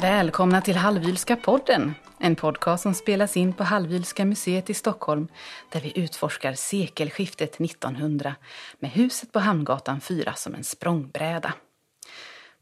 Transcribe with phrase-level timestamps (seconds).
[0.00, 1.94] Välkomna till Halvylska podden.
[2.18, 5.28] En podcast som spelas in på Halvylska museet i Stockholm
[5.72, 8.34] där vi utforskar sekelskiftet 1900
[8.78, 11.54] med huset på Hamngatan 4 som en språngbräda.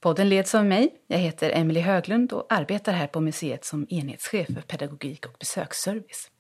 [0.00, 0.90] Podden leds av mig.
[1.06, 6.30] Jag heter Emily Höglund och arbetar här på museet som enhetschef för pedagogik och besöksservice.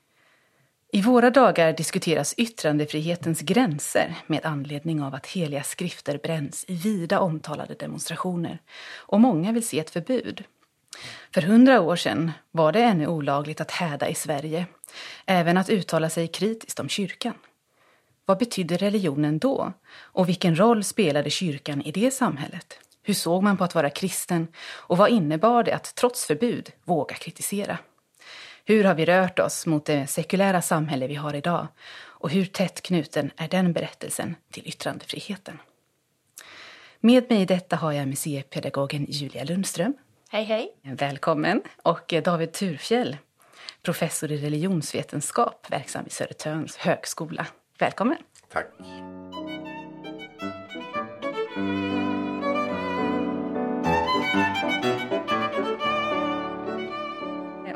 [0.92, 7.20] I våra dagar diskuteras yttrandefrihetens gränser med anledning av att heliga skrifter bränns i vida
[7.20, 8.58] omtalade demonstrationer
[8.96, 10.44] och många vill se ett förbud.
[11.34, 14.66] För hundra år sedan var det ännu olagligt att häda i Sverige,
[15.26, 17.34] även att uttala sig kritiskt om kyrkan.
[18.24, 19.72] Vad betydde religionen då?
[19.96, 22.78] Och vilken roll spelade kyrkan i det samhället?
[23.02, 24.48] Hur såg man på att vara kristen?
[24.68, 27.78] Och vad innebar det att trots förbud våga kritisera?
[28.64, 31.66] Hur har vi rört oss mot det sekulära samhälle vi har idag?
[31.98, 35.58] Och hur tätt knuten är den berättelsen till yttrandefriheten?
[37.00, 39.94] Med mig i detta har jag museipedagogen Julia Lundström.
[40.30, 40.72] Hej, hej.
[40.82, 41.62] Välkommen.
[41.82, 43.16] Och David Turfjell,
[43.82, 47.46] professor i religionsvetenskap, verksam vid Södertörns högskola.
[47.78, 48.16] Välkommen.
[48.48, 48.66] Tack.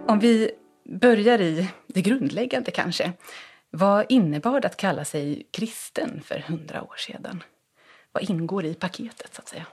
[0.07, 0.51] Om vi
[0.85, 3.13] börjar i det grundläggande kanske.
[3.71, 7.43] Vad innebar det att kalla sig kristen för hundra år sedan?
[8.13, 9.67] Vad ingår i paketet så att säga?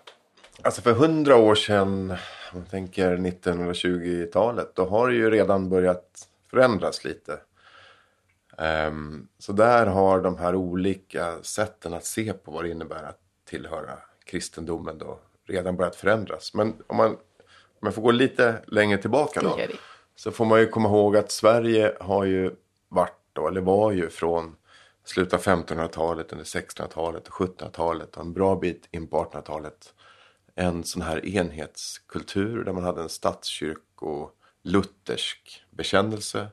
[0.61, 2.11] Alltså för hundra år sedan,
[2.51, 7.39] om man tänker 1920-talet, då har det ju redan börjat förändras lite.
[8.57, 13.19] Um, så där har de här olika sätten att se på vad det innebär att
[13.45, 16.53] tillhöra kristendomen då redan börjat förändras.
[16.53, 17.17] Men om man, om
[17.81, 19.59] man får gå lite längre tillbaka då.
[20.15, 22.55] Så får man ju komma ihåg att Sverige har ju
[22.89, 24.55] varit då, eller var ju från
[25.03, 29.93] slutet av 1500-talet, under 1600-talet och 1700-talet och en bra bit in på 1800-talet
[30.59, 34.29] en sån här enhetskultur där man hade en statskyrko
[34.63, 36.47] luthersk bekännelse.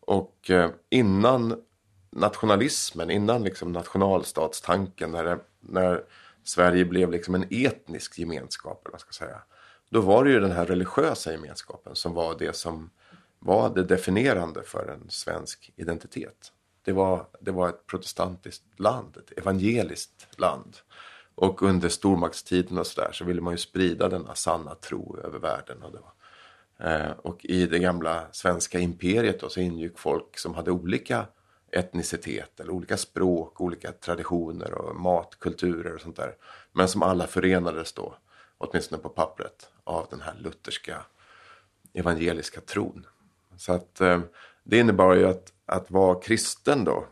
[0.00, 1.62] Och eh, innan
[2.10, 6.04] nationalismen, innan liksom nationalstatstanken, när, det, när
[6.44, 9.42] Sverige blev liksom en etnisk gemenskap, eller vad ska säga,
[9.90, 12.90] då var det ju den här religiösa gemenskapen som var det som
[13.38, 16.52] var det definierande för en svensk identitet.
[16.84, 20.76] Det var, det var ett protestantiskt land, ett evangeliskt land.
[21.40, 25.82] Och under stormaktstiden och sådär så ville man ju sprida denna sanna tro över världen.
[25.82, 26.12] Och, var,
[26.90, 31.26] eh, och i det gamla svenska imperiet då, så ingick folk som hade olika
[31.72, 36.34] etnicitet eller olika språk, olika traditioner och matkulturer och sånt där.
[36.72, 38.14] Men som alla förenades då,
[38.58, 41.02] åtminstone på pappret, av den här lutherska
[41.92, 43.06] evangeliska tron.
[43.56, 44.20] Så att eh,
[44.64, 47.04] det innebar ju att, att vara kristen då,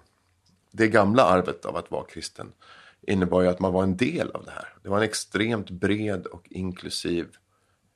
[0.70, 2.52] det gamla arvet av att vara kristen
[3.02, 4.74] innebar ju att man var en del av det här.
[4.82, 7.26] Det var en extremt bred och inklusiv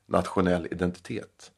[0.05, 1.51] nationell identitet.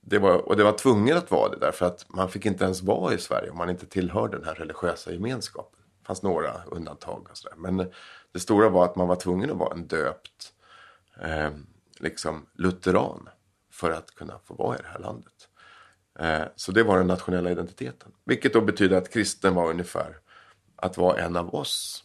[0.00, 2.82] Det var, och det var tvungen att vara det därför att man fick inte ens
[2.82, 5.80] vara i Sverige om man inte tillhörde den här religiösa gemenskapen.
[6.00, 7.56] Det fanns några undantag och sådär.
[7.56, 7.90] Men
[8.32, 10.52] det stora var att man var tvungen att vara en döpt
[11.20, 11.50] eh,
[11.98, 13.28] liksom lutheran
[13.72, 15.48] för att kunna få vara i det här landet.
[16.18, 18.12] Eh, så det var den nationella identiteten.
[18.24, 20.18] Vilket då betyder att kristen var ungefär
[20.76, 22.04] att vara en av oss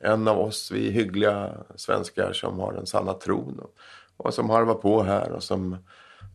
[0.00, 3.74] en av oss, vi hyggliga svenskar som har den sanna tron och,
[4.16, 5.76] och som harvar på här och som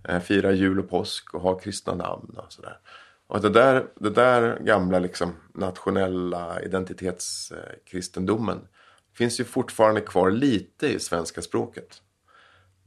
[0.07, 2.79] eh, firar jul och påsk och har kristna namn och sådär.
[3.27, 8.63] Och det där, det där gamla liksom nationella identitetskristendomen eh,
[9.13, 12.01] finns ju fortfarande kvar lite i svenska språket.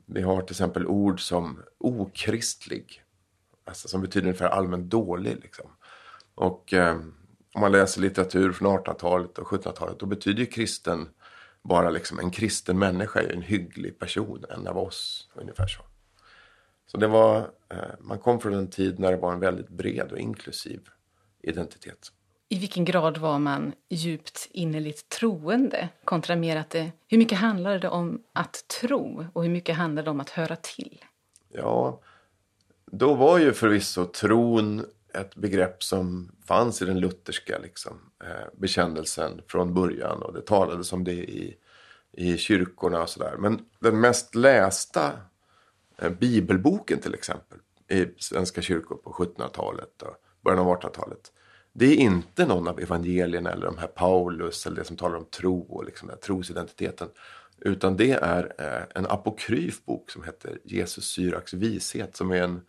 [0.07, 3.03] Vi har till exempel ord som okristlig,
[3.65, 5.39] alltså som betyder ungefär allmänt dålig.
[5.43, 5.67] Liksom.
[6.35, 6.99] Och eh,
[7.57, 11.09] om man läser litteratur från 1800-talet och 1700-talet då betyder ju kristen
[11.63, 15.83] bara liksom en kristen människa en hygglig person, en av oss, ungefär så.
[16.87, 20.13] Så det var, eh, man kom från en tid när det var en väldigt bred
[20.13, 20.81] och inklusiv
[21.43, 22.13] identitet.
[22.49, 27.79] I vilken grad var man djupt innerligt troende kontra mer att det, hur mycket handlade
[27.79, 31.05] det om att tro och hur mycket handlade det om att höra till?
[31.53, 32.01] Ja,
[32.93, 34.87] då var ju förvisso tron
[35.17, 40.93] ett begrepp som fanns i den lutherska liksom, eh, bekännelsen från början och det talades
[40.93, 41.57] om det i,
[42.13, 43.37] i kyrkorna och sådär.
[43.39, 45.13] Men den mest lästa
[45.99, 47.59] eh, bibelboken till exempel
[47.89, 50.15] i svenska kyrkor på 1700-talet och
[50.45, 51.33] början av 1800-talet.
[51.73, 55.25] Det är inte någon av evangelierna eller de här Paulus eller det som talar om
[55.25, 57.09] tro och liksom den trosidentiteten.
[57.61, 62.61] Utan det är eh, en apokryf bok som heter Jesus Syraks vishet som är en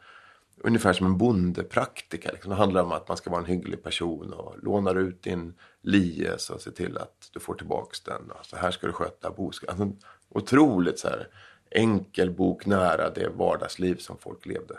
[0.57, 2.31] ungefär som en bondepraktika.
[2.31, 2.50] Liksom.
[2.50, 6.50] Det handlar om att man ska vara en hygglig person och lånar ut din lies
[6.50, 8.21] och se till att du får tillbaks den.
[8.44, 9.81] Så här ska du sköta boskapen.
[9.81, 11.27] Alltså, otroligt så här
[11.71, 14.77] enkel bok nära det vardagsliv som folk levde.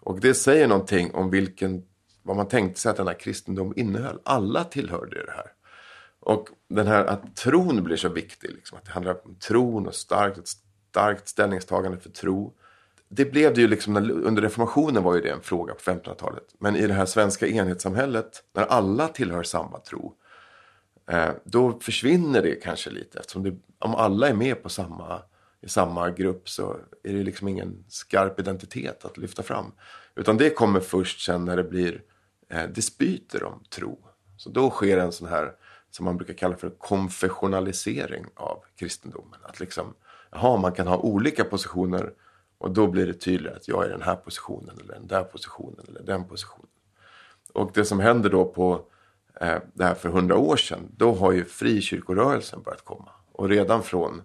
[0.00, 1.86] Och det säger någonting om vilken,
[2.22, 4.20] vad man tänkte sig att denna kristendom innehöll.
[4.24, 5.52] Alla tillhörde det här.
[6.20, 9.94] Och den här att tron blir så viktig, liksom, att det handlar om tron och
[9.94, 10.48] starkt, ett
[10.90, 12.54] starkt ställningstagande för tro.
[13.16, 16.44] Det blev det ju liksom, under reformationen var ju det en fråga på 1500-talet.
[16.58, 20.14] Men i det här svenska enhetssamhället, när alla tillhör samma tro,
[21.10, 23.18] eh, då försvinner det kanske lite.
[23.18, 25.22] Eftersom det, om alla är med på samma,
[25.62, 29.72] i samma grupp så är det liksom ingen skarp identitet att lyfta fram.
[30.14, 32.02] Utan det kommer först sen när det blir
[32.50, 33.98] eh, dispyter om tro.
[34.36, 35.52] Så då sker en sån här
[35.90, 39.40] som man brukar kalla för konfessionalisering av kristendomen.
[39.42, 39.94] Att liksom,
[40.30, 42.12] jaha, man kan ha olika positioner
[42.58, 45.24] och då blir det tydligare att jag är i den här positionen eller den där
[45.24, 46.68] positionen eller den positionen.
[47.52, 48.86] Och det som händer då på
[49.40, 53.10] eh, det här för hundra år sedan, då har ju frikyrkorörelsen börjat komma.
[53.32, 54.22] Och redan från,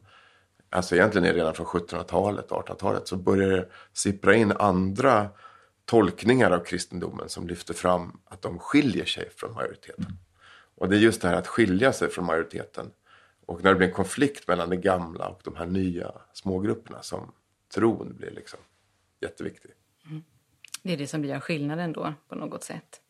[0.70, 5.30] alltså egentligen är det redan från 1700-talet, 1800-talet, så börjar det sippra in andra
[5.86, 10.06] tolkningar av kristendomen som lyfter fram att de skiljer sig från majoriteten.
[10.76, 12.92] Och det är just det här att skilja sig från majoriteten.
[13.46, 17.32] Och när det blir en konflikt mellan det gamla och de här nya smågrupperna som
[17.74, 18.60] tron blir liksom
[19.22, 19.72] jätteviktig.
[20.06, 20.24] Mm.
[20.84, 23.02] Det är det som blir skillnaden då på något sätt.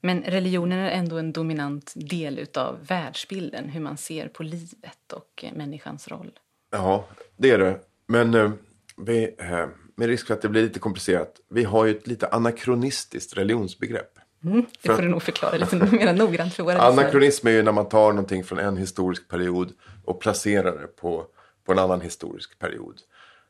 [0.00, 5.44] Men religionen är ändå en dominant del av världsbilden, hur man ser på livet och
[5.52, 6.38] människans roll.
[6.70, 7.80] Ja, det är det.
[8.06, 8.50] Men eh,
[8.96, 12.28] vi, eh, med risk för att det blir lite komplicerat, vi har ju ett lite
[12.28, 14.18] anakronistiskt religionsbegrepp.
[14.44, 17.72] Mm, det får du nog förklara lite mer noggrant för våra Anakronism är ju när
[17.72, 19.72] man tar någonting från en historisk period
[20.04, 21.26] och placerar det på,
[21.64, 23.00] på en annan historisk period.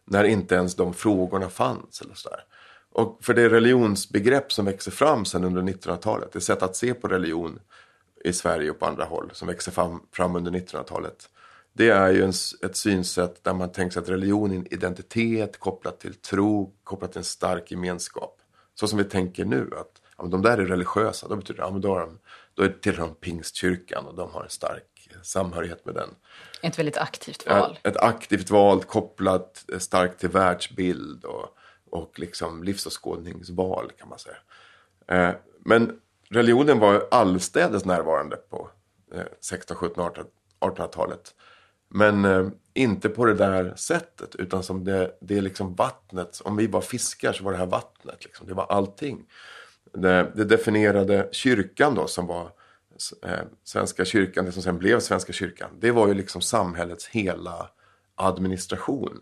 [0.05, 2.45] När inte ens de frågorna fanns eller sådär.
[2.93, 7.09] Och för det religionsbegrepp som växer fram sen under 1900-talet, det sätt att se på
[7.09, 7.61] religion
[8.25, 11.29] i Sverige och på andra håll som växer fram, fram under 1900-talet.
[11.73, 15.59] Det är ju en, ett synsätt där man tänker sig att religion är en identitet
[15.59, 18.41] kopplat till tro, kopplat till en stark gemenskap.
[18.75, 21.69] Så som vi tänker nu, att ja, men de där är religiösa, då betyder det,
[21.69, 22.19] ja, de,
[22.55, 26.09] då tillhör de pingstkyrkan och de har en stark samhörighet med den.
[26.63, 27.79] Ett väldigt aktivt val.
[27.83, 31.57] Ett, ett aktivt val kopplat starkt till världsbild och,
[31.91, 34.37] och liksom livsåskådningsval kan man säga.
[35.07, 38.71] Eh, men religionen var allstädes närvarande på
[39.15, 40.25] eh, 16, 17, 18,
[40.61, 41.35] 1800-talet.
[41.89, 46.41] Men eh, inte på det där sättet utan som det, det är liksom vattnet.
[46.45, 48.25] Om vi var fiskar så var det här vattnet.
[48.25, 48.47] Liksom.
[48.47, 49.27] Det var allting
[49.93, 52.51] det, det definierade kyrkan då som var eh,
[53.23, 55.71] Eh, Svenska kyrkan, det som sen blev Svenska kyrkan.
[55.79, 57.71] Det var ju liksom samhällets hela
[58.15, 59.21] administration.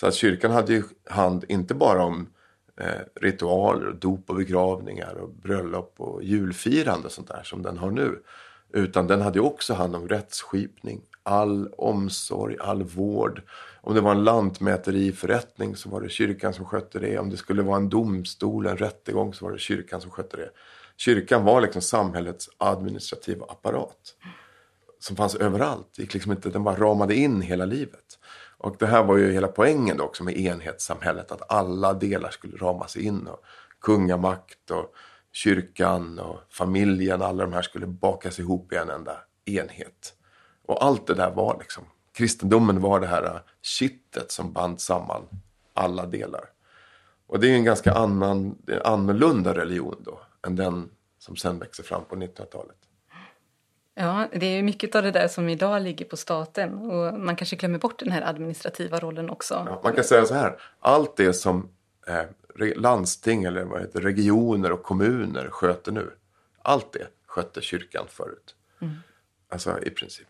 [0.00, 2.28] Så att kyrkan hade ju hand inte bara om
[2.80, 7.78] eh, ritualer, och dop och begravningar och bröllop och julfirande och sånt där som den
[7.78, 8.22] har nu.
[8.72, 13.42] Utan den hade ju också hand om rättsskipning, all omsorg, all vård.
[13.80, 17.18] Om det var en lantmäteriförrättning så var det kyrkan som skötte det.
[17.18, 20.50] Om det skulle vara en domstol, en rättegång så var det kyrkan som skötte det.
[20.96, 24.14] Kyrkan var liksom samhällets administrativa apparat.
[24.98, 25.98] Som fanns överallt.
[25.98, 28.18] gick liksom inte, den bara ramade in hela livet.
[28.58, 31.32] Och det här var ju hela poängen då också med enhetssamhället.
[31.32, 33.26] Att alla delar skulle ramas in.
[33.26, 33.44] Och
[33.80, 34.94] kungamakt och
[35.32, 37.22] kyrkan och familjen.
[37.22, 40.14] Alla de här skulle bakas ihop i en enda enhet.
[40.66, 41.84] Och allt det där var liksom
[42.14, 45.22] kristendomen var det här kittet som band samman
[45.74, 46.44] alla delar.
[47.26, 52.04] Och det är en ganska annan, annorlunda religion då än den som sen växer fram
[52.04, 52.76] på 1900-talet.
[53.94, 57.56] Ja, det är mycket av det där som idag ligger på staten och man kanske
[57.56, 59.54] glömmer bort den här administrativa rollen också.
[59.54, 61.68] Ja, man kan säga så här, allt det som
[62.06, 66.10] eh, landsting eller vad heter, regioner och kommuner sköter nu,
[66.62, 68.54] allt det skötte kyrkan förut.
[68.80, 68.94] Mm.
[69.48, 70.28] Alltså i princip.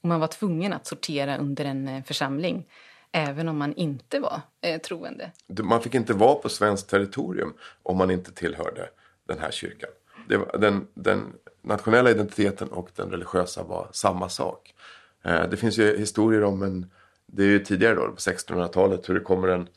[0.00, 2.66] Och man var tvungen att sortera under en eh, församling
[3.12, 5.30] även om man inte var eh, troende.
[5.62, 8.88] Man fick inte vara på svenskt territorium om man inte tillhörde
[9.26, 9.90] den här kyrkan.
[10.28, 14.74] Var, den, den, nationella identiteten och den religiösa var samma sak.
[15.22, 16.90] Eh, det finns ju historier om en,
[17.26, 19.68] det är ju tidigare då, på 1600-talet, hur det kommer en,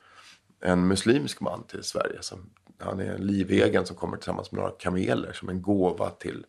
[0.60, 2.18] en muslimsk man till Sverige.
[2.22, 6.46] Som, han är en livegen som kommer tillsammans med några kameler som en gåva till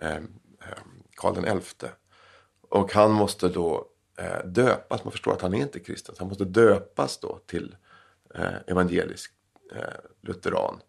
[0.00, 0.22] eh, eh
[1.16, 1.86] Karl XI.
[2.68, 3.86] Och han måste då
[4.18, 5.04] eh, döpas.
[5.04, 6.14] Man förstår att han är inte kristen.
[6.14, 7.76] Så han måste döpas då till
[8.34, 9.32] eh, evangelisk
[9.74, 10.80] eh, lutheran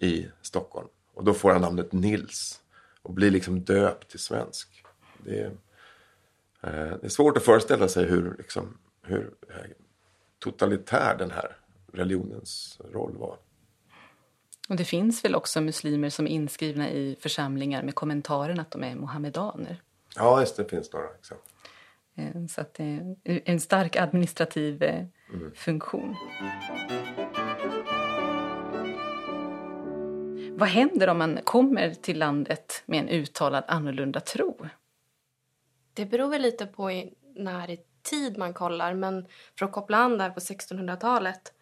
[0.00, 0.88] i Stockholm.
[1.14, 2.60] Och då får han namnet Nils.
[3.02, 4.84] Och blir liksom döpt till svensk.
[5.24, 5.46] Det är,
[6.62, 9.70] eh, det är svårt att föreställa sig hur, liksom, hur eh,
[10.38, 11.56] totalitär den här
[11.92, 13.36] religionens roll var.
[14.68, 18.84] Och det finns väl också muslimer som är inskrivna i församlingar med kommentaren att de
[18.84, 19.82] är mohammedaner?
[20.16, 21.46] Ja, just det finns några exempel.
[22.14, 25.52] Eh, så att det är en stark administrativ mm.
[25.54, 26.16] funktion.
[30.60, 34.66] Vad händer om man kommer till landet med en uttalad annorlunda tro?
[35.94, 39.26] Det beror väl lite på i, när i tid man kollar, men
[39.58, 41.52] för att koppla an där på 1600-talet.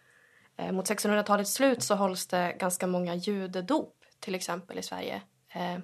[0.57, 5.23] Eh, mot 1600-talets slut så hålls det ganska många judedop, till exempel i Sverige.
[5.49, 5.78] Eh,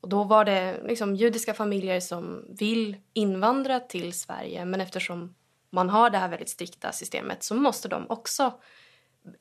[0.00, 5.34] och då var det liksom judiska familjer som vill invandra till Sverige men eftersom
[5.70, 8.52] man har det här väldigt strikta systemet så måste de också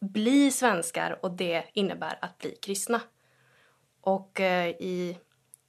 [0.02, 3.02] bli svenskar och det innebär att bli kristna.
[4.02, 5.18] Och eh, i,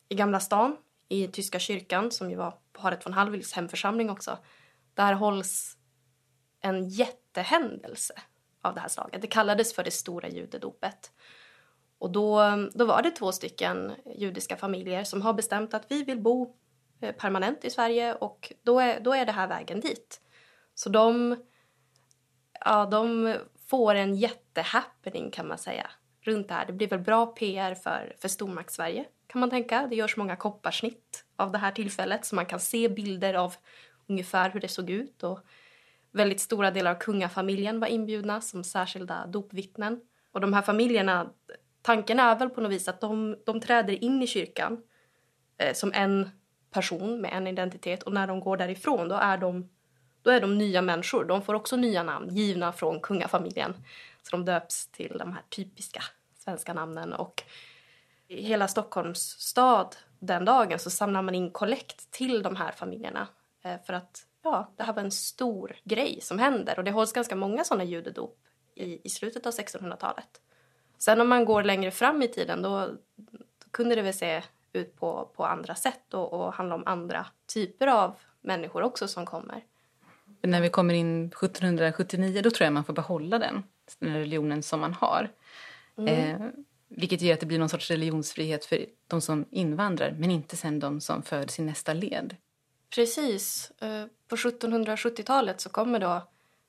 [0.08, 0.76] i Gamla stan,
[1.08, 4.38] i Tyska kyrkan som ju var paret von Hallwyls hemförsamling också,
[4.94, 5.76] där hålls
[6.60, 8.14] en jättehändelse
[8.62, 9.22] av det här slaget.
[9.22, 11.12] Det kallades för det stora judedopet.
[11.98, 12.40] Och då,
[12.74, 16.56] då var det två stycken judiska familjer som har bestämt att vi vill bo
[17.00, 20.20] eh, permanent i Sverige och då är, då är det här vägen dit.
[20.74, 21.36] Så de,
[22.64, 23.34] ja, de
[23.66, 26.66] får en jättehappening kan man säga runt det här.
[26.66, 29.86] Det blir väl bra PR för, för Stormakt-Sverige kan man tänka.
[29.86, 33.54] Det görs många kopparsnitt av det här tillfället så man kan se bilder av
[34.06, 35.40] ungefär hur det såg ut och
[36.12, 40.00] väldigt stora delar av kungafamiljen var inbjudna som särskilda dopvittnen.
[40.32, 41.30] Och de här familjerna
[41.82, 44.82] tanken är väl på något vis att de, de träder in i kyrkan
[45.58, 46.30] eh, som en
[46.70, 49.68] person med en identitet och när de går därifrån då är de,
[50.26, 51.24] då är de nya människor.
[51.24, 53.74] De får också nya namn givna från kungafamiljen.
[54.22, 56.02] Så de döps till de här typiska
[56.38, 57.42] svenska namnen och
[58.28, 63.28] i hela Stockholms stad den dagen så samlar man in kollekt till de här familjerna
[63.62, 67.12] eh, för att ja, det här var en stor grej som händer och det hålls
[67.12, 68.38] ganska många sådana judedop
[68.74, 70.40] i, i slutet av 1600-talet.
[70.98, 74.42] Sen om man går längre fram i tiden då, då kunde det väl se
[74.72, 79.26] ut på, på andra sätt och, och handla om andra typer av människor också som
[79.26, 79.64] kommer.
[80.46, 83.62] När vi kommer in 1779 då tror jag man får behålla den,
[83.98, 85.30] den religionen som man har.
[85.98, 86.08] Mm.
[86.08, 86.48] Eh,
[86.88, 90.80] vilket gör att det blir någon sorts religionsfrihet för de som invandrar men inte sen
[90.80, 92.36] de som föds i nästa led.
[92.94, 93.72] Precis.
[93.80, 96.28] Eh, på 1770-talet så kommer då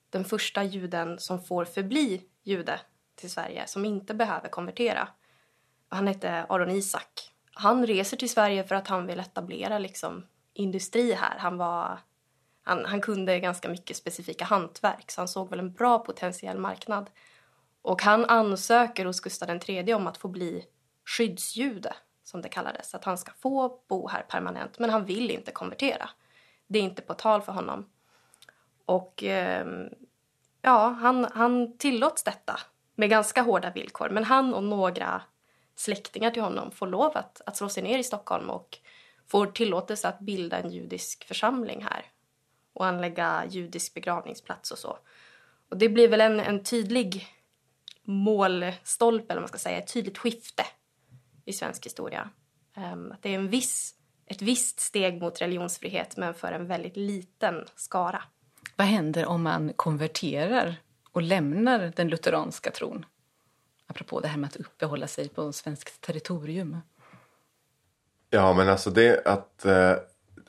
[0.09, 2.79] den första juden som får förbli jude
[3.15, 5.07] till Sverige som inte behöver konvertera.
[5.89, 7.33] Han hette Aron Isak.
[7.53, 11.37] Han reser till Sverige för att han vill etablera liksom industri här.
[11.37, 11.99] Han, var,
[12.67, 17.09] han, han kunde ganska mycket specifika hantverk så han såg väl en bra potentiell marknad.
[17.81, 20.65] Och han ansöker hos Gustav III om att få bli
[21.05, 21.93] skyddsjude,
[22.23, 22.95] som det kallades.
[22.95, 26.09] Att han ska få bo här permanent, men han vill inte konvertera.
[26.67, 27.89] Det är inte på tal för honom.
[28.85, 29.67] Och eh,
[30.61, 32.59] ja, han, han tillåts detta
[32.95, 34.09] med ganska hårda villkor.
[34.09, 35.21] Men han och några
[35.75, 38.77] släktingar till honom får lov att, att slå sig ner i Stockholm och
[39.27, 42.05] får tillåtelse att bilda en judisk församling här
[42.77, 44.97] och anlägga judisk begravningsplats och så.
[45.69, 47.27] Och det blir väl en, en tydlig
[48.03, 50.63] målstolpe, eller man ska säga, ett tydligt skifte
[51.45, 52.29] i svensk historia.
[52.77, 56.97] Um, att det är en viss, ett visst steg mot religionsfrihet, men för en väldigt
[56.97, 58.23] liten skara.
[58.75, 60.75] Vad händer om man konverterar
[61.11, 63.05] och lämnar den lutheranska tron.
[63.87, 66.77] Apropå det här med att uppehålla sig på svenskt territorium.
[68.29, 69.65] Ja, men alltså det att...
[69.65, 69.95] Eh,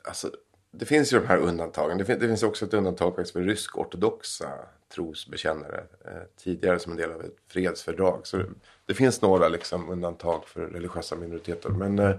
[0.03, 0.31] alltså,
[0.71, 1.97] det finns ju de här undantagen.
[1.97, 4.49] Det, fin det finns också ett undantag faktiskt för rysk-ortodoxa
[4.93, 5.83] trosbekännare.
[6.05, 8.27] Eh, tidigare som en del av ett fredsfördrag.
[8.27, 8.45] Så det,
[8.85, 11.69] det finns några liksom, undantag för religiösa minoriteter.
[11.69, 12.15] Men eh,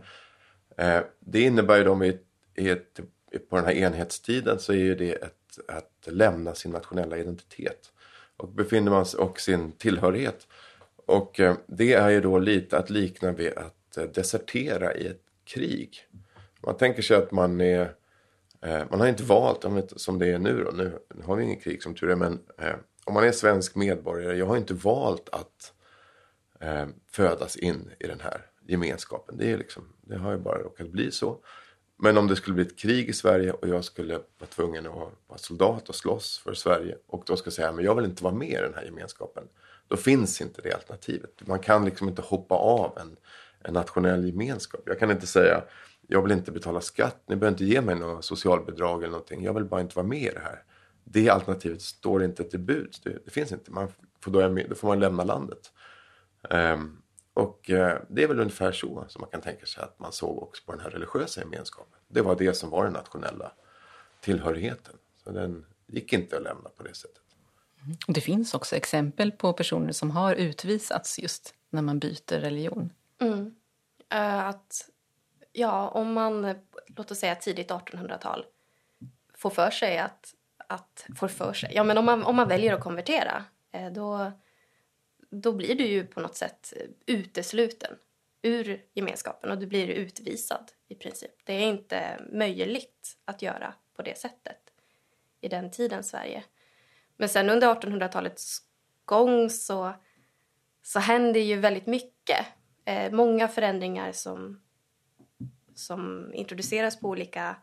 [0.76, 2.18] eh det innebär ju då i,
[2.54, 3.00] i ett,
[3.48, 7.92] på den här enhetstiden så är ju det ett, att lämna sin nationella identitet
[8.36, 10.46] och befinner man sig och sin tillhörighet.
[11.06, 15.22] Och eh, det är ju då lite att likna vid att eh, desertera i ett
[15.44, 16.06] krig.
[16.60, 17.94] Man tänker sig att man är
[18.62, 19.64] Eh, man har inte valt,
[19.96, 22.74] som det är nu då, nu har vi inget krig som tur är, men eh,
[23.04, 25.72] om man är svensk medborgare, jag har inte valt att
[26.60, 29.36] eh, födas in i den här gemenskapen.
[29.38, 31.38] Det, är liksom, det har ju bara råkat bli så.
[32.02, 34.92] Men om det skulle bli ett krig i Sverige och jag skulle vara tvungen att
[35.26, 38.34] vara soldat och slåss för Sverige och då ska säga men jag vill inte vara
[38.34, 39.44] med i den här gemenskapen.
[39.88, 41.30] Då finns inte det alternativet.
[41.46, 43.16] Man kan liksom inte hoppa av en,
[43.60, 44.80] en nationell gemenskap.
[44.86, 45.62] Jag kan inte säga
[46.12, 49.44] jag vill inte betala skatt, ni behöver inte ge mig något socialbidrag eller någonting.
[49.44, 50.62] Jag vill bara inte vara med i det här.
[51.04, 53.00] Det alternativet står inte till buds.
[53.00, 53.70] Det, det finns inte.
[53.70, 53.88] Man
[54.20, 55.72] får då, då får man lämna landet.
[56.50, 57.02] Um,
[57.34, 60.42] och eh, det är väl ungefär så som man kan tänka sig att man såg
[60.42, 61.98] också på den här religiösa gemenskapen.
[62.08, 63.52] Det var det som var den nationella
[64.20, 64.94] tillhörigheten.
[65.24, 67.22] Så den gick inte att lämna på det sättet.
[67.84, 67.96] Mm.
[68.06, 72.92] Det finns också exempel på personer som har utvisats just när man byter religion.
[73.20, 73.54] Mm.
[74.14, 74.90] Uh, att,
[75.60, 76.54] ja, om man,
[76.86, 78.46] låt oss säga tidigt 1800-tal,
[79.34, 82.74] får för sig att att får för sig, ja men om man, om man väljer
[82.74, 84.32] att konvertera eh, då,
[85.30, 87.96] då blir du ju på något sätt eh, utesluten
[88.42, 91.30] ur gemenskapen och du blir utvisad i princip.
[91.44, 94.58] Det är inte möjligt att göra på det sättet
[95.40, 96.44] i den tiden Sverige.
[97.16, 98.58] Men sen under 1800-talets
[99.04, 99.92] gång så,
[100.82, 102.46] så händer ju väldigt mycket.
[102.84, 104.62] Eh, många förändringar som,
[105.80, 107.56] som introduceras på olika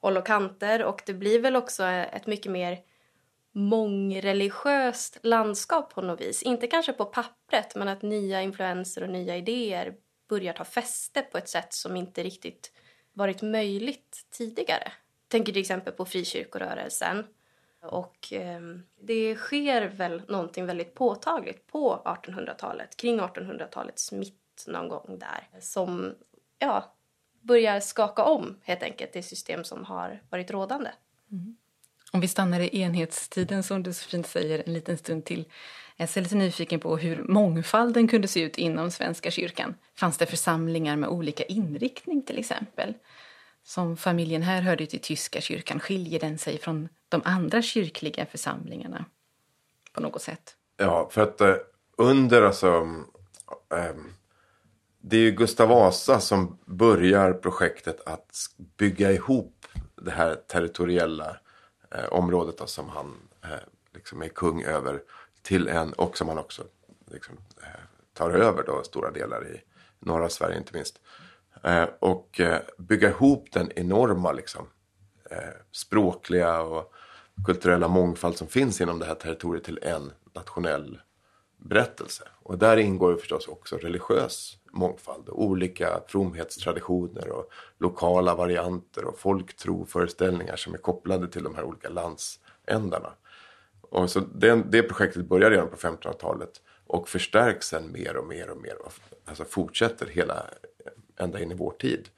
[0.00, 2.78] håll och kanter och det blir väl också ett mycket mer
[3.52, 6.42] mångreligiöst landskap på något vis.
[6.42, 9.94] Inte kanske på pappret men att nya influenser och nya idéer
[10.28, 12.72] börjar ta fäste på ett sätt som inte riktigt
[13.12, 14.92] varit möjligt tidigare.
[15.28, 17.26] Tänker till exempel på frikyrkorörelsen.
[17.82, 18.60] Och eh,
[19.00, 26.14] det sker väl någonting väldigt påtagligt på 1800-talet, kring 1800-talets mitt någon gång där, som
[26.58, 26.94] ja,
[27.40, 30.90] börjar skaka om helt enkelt det system som har varit rådande.
[31.32, 31.56] Mm.
[32.12, 35.44] Om vi stannar i enhetstiden som du så fint säger en liten stund till.
[35.96, 39.74] Jag är lite nyfiken på hur mångfalden kunde se ut inom Svenska kyrkan.
[39.94, 42.94] Fanns det församlingar med olika inriktning till exempel?
[43.64, 49.04] Som familjen här hörde till tyska kyrkan, skiljer den sig från de andra kyrkliga församlingarna
[49.92, 50.56] på något sätt?
[50.76, 51.54] Ja, för att eh,
[51.96, 52.88] under alltså
[53.74, 53.94] eh,
[55.00, 58.36] det är ju Gustav Vasa som börjar projektet att
[58.76, 59.66] bygga ihop
[59.96, 61.36] det här territoriella
[61.94, 63.14] eh, området då, som han
[63.44, 63.50] eh,
[63.94, 65.02] liksom är kung över
[65.42, 66.62] till en och som han också
[67.10, 67.80] liksom, eh,
[68.12, 69.60] tar över då stora delar i
[69.98, 71.00] norra Sverige inte minst.
[71.64, 74.66] Eh, och eh, bygga ihop den enorma liksom,
[75.30, 75.38] eh,
[75.72, 76.92] språkliga och
[77.46, 81.00] kulturella mångfald som finns inom det här territoriet till en nationell
[81.56, 82.28] berättelse.
[82.42, 85.28] Och där ingår förstås också religiös mångfald.
[85.28, 91.88] Och olika fromhetstraditioner och lokala varianter och folktroföreställningar som är kopplade till de här olika
[91.88, 93.12] landsändarna.
[93.80, 98.50] Och så det, det projektet börjar redan på 1500-talet och förstärks sen mer och mer
[98.50, 98.74] och mer.
[99.24, 100.46] Alltså fortsätter hela,
[101.16, 102.08] ända in i vår tid.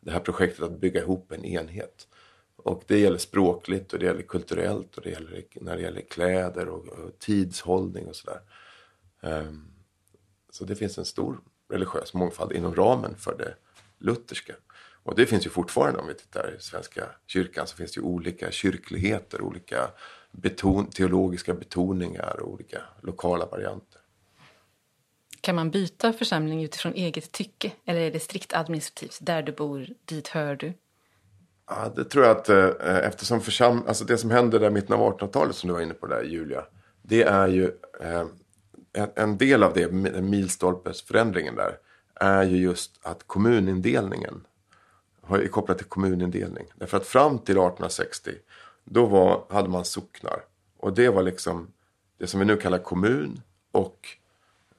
[0.00, 2.08] Det här projektet att bygga ihop en enhet.
[2.56, 6.68] Och det gäller språkligt och det gäller kulturellt och det gäller när det gäller kläder
[6.68, 8.40] och, och tidshållning och sådär.
[9.20, 9.72] Um,
[10.50, 11.40] så det finns en stor
[11.72, 13.54] religiös mångfald inom ramen för det
[13.98, 14.54] lutherska.
[15.02, 18.06] Och det finns ju fortfarande om vi tittar i Svenska kyrkan så finns det ju
[18.06, 19.90] olika kyrkligheter, olika
[20.30, 24.00] beton, teologiska betoningar och olika lokala varianter.
[25.40, 29.18] Kan man byta församling utifrån eget tycke eller är det strikt administrativt?
[29.20, 30.72] Där du bor, dit hör du?
[31.66, 34.96] Ja, det tror jag att eh, eftersom försam alltså det som hände där i mitten
[34.96, 36.64] av 1800-talet som du var inne på där Julia.
[37.02, 37.64] Det är ju
[38.00, 38.24] eh,
[38.92, 41.78] en, en, del av det, milstolpesförändringen där.
[42.14, 44.46] Är ju just att kommunindelningen
[45.28, 46.66] är kopplad till kommunindelning.
[46.74, 48.30] Därför att fram till 1860
[48.84, 50.44] då var, hade man socknar.
[50.76, 51.72] Och det var liksom
[52.18, 53.40] det som vi nu kallar kommun
[53.72, 54.08] och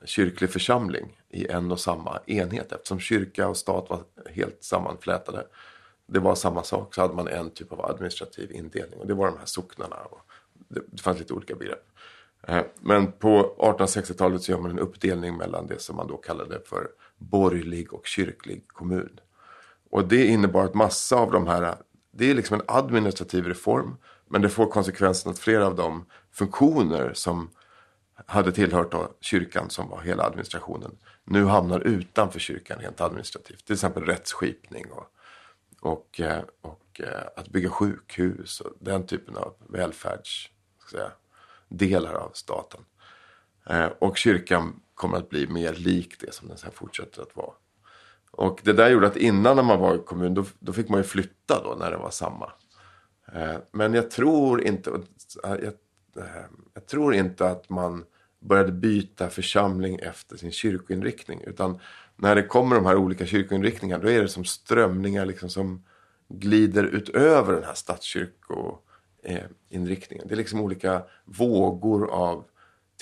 [0.05, 2.71] kyrklig församling i en och samma enhet.
[2.71, 5.47] Eftersom kyrka och stat var helt sammanflätade.
[6.05, 8.99] Det var samma sak, så hade man en typ av administrativ indelning.
[8.99, 9.95] Och det var de här socknarna.
[9.95, 10.19] Och
[10.67, 11.89] det, det fanns lite olika begrepp.
[12.47, 16.61] Eh, men på 1860-talet så gör man en uppdelning mellan det som man då kallade
[16.65, 19.19] för borgerlig och kyrklig kommun.
[19.89, 21.75] Och det innebar att massa av de här,
[22.11, 23.97] det är liksom en administrativ reform.
[24.27, 27.49] Men det får konsekvensen att flera av de funktioner som
[28.25, 33.65] hade tillhört då kyrkan som var hela administrationen nu hamnar utanför kyrkan rent administrativt.
[33.65, 35.07] Till exempel rättsskipning och,
[35.81, 40.49] och, eh, och eh, att bygga sjukhus och den typen av välfärds
[40.91, 41.11] säga,
[41.77, 42.81] delar av staten.
[43.69, 47.53] Eh, och kyrkan kommer att bli mer lik det som den sen fortsätter att vara.
[48.31, 50.99] Och det där gjorde att innan när man var i kommun då, då fick man
[50.99, 52.51] ju flytta då när det var samma.
[53.33, 54.89] Eh, men jag tror inte,
[55.43, 55.73] eh, jag
[56.17, 58.05] Eh, jag tror inte att man
[58.39, 61.41] började byta församling efter sin kyrkoinriktning.
[61.47, 61.79] Utan
[62.15, 65.85] när det kommer de här olika kyrkoinriktningarna då är det som strömningar liksom som
[66.29, 67.73] glider utöver den här
[69.25, 70.27] Eh, statskyrkoinriktningen.
[70.27, 72.45] Det är liksom olika vågor av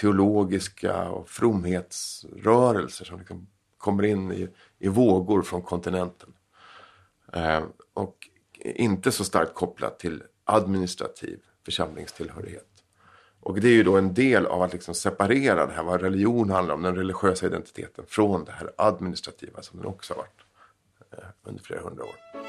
[0.02, 6.34] teologiska och fromhetsrörelser som liksom kommer in i, i vågor från kontinenten.
[7.34, 8.30] Eh, och
[8.64, 12.68] inte så starkt kopplat till administrativ församlingstillhörighet.
[13.44, 16.50] Och det är ju då en del av att liksom separera det här, vad religion
[16.50, 20.42] handlar om, den religiösa identiteten, från det här administrativa som den också har varit
[21.12, 22.41] eh, under flera hundra år.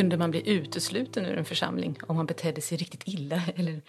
[0.00, 3.82] Kunde man bli utesluten ur en församling om man betedde sig riktigt illa eller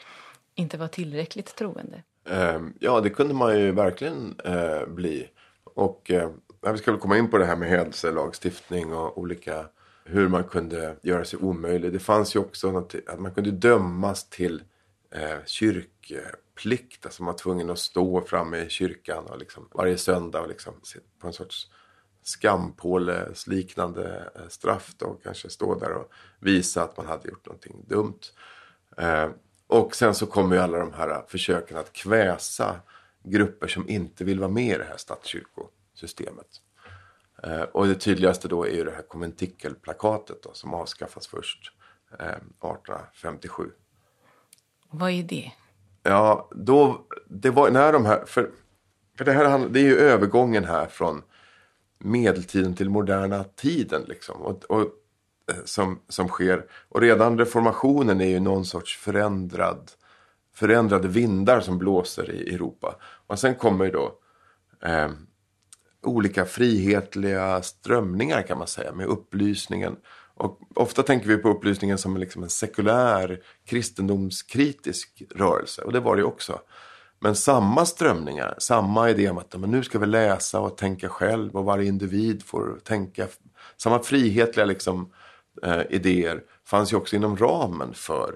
[0.55, 2.03] inte var tillräckligt troende?
[2.29, 5.29] Ehm, ja, det kunde man ju verkligen eh, bli.
[5.63, 6.29] Och eh,
[6.71, 9.65] vi ska väl komma in på det här med hädelselagstiftning och olika
[10.05, 11.93] hur man kunde göra sig omöjlig.
[11.93, 14.63] Det fanns ju också något, att man kunde dömas till
[15.11, 17.05] eh, kyrkplikt.
[17.05, 20.73] Alltså man var tvungen att stå framme i kyrkan och liksom, varje söndag och liksom,
[21.19, 21.67] på en sorts
[22.23, 25.17] skampåles liknande eh, straff då.
[25.23, 28.19] Kanske stå där och visa att man hade gjort någonting dumt.
[28.97, 29.29] Eh,
[29.67, 32.75] och sen så kommer ju alla de här försöken att kväsa
[33.23, 36.47] grupper som inte vill vara med i det här statskyrkosystemet.
[37.43, 41.71] Eh, och det tydligaste då är ju det här konventikelplakatet då, som avskaffas först
[42.19, 43.71] eh, 1857.
[44.89, 45.51] Vad är det?
[46.03, 48.51] Ja, då, det var när de här, för,
[49.17, 51.23] för det här det är ju övergången här från
[52.03, 54.41] medeltiden till moderna tiden liksom.
[54.41, 54.81] Och, och,
[55.51, 56.65] eh, som, som sker.
[56.89, 59.91] Och redan reformationen är ju någon sorts förändrad,
[60.53, 62.95] förändrade vindar som blåser i Europa.
[63.27, 64.13] Och sen kommer ju då
[64.83, 65.09] eh,
[66.03, 69.95] olika frihetliga strömningar kan man säga med upplysningen.
[70.33, 76.15] Och ofta tänker vi på upplysningen som liksom en sekulär kristendomskritisk rörelse och det var
[76.15, 76.59] det ju också.
[77.23, 81.55] Men samma strömningar, samma idé om att men nu ska vi läsa och tänka själv
[81.55, 83.27] och varje individ får tänka.
[83.77, 85.13] Samma frihetliga liksom,
[85.63, 88.35] eh, idéer fanns ju också inom ramen för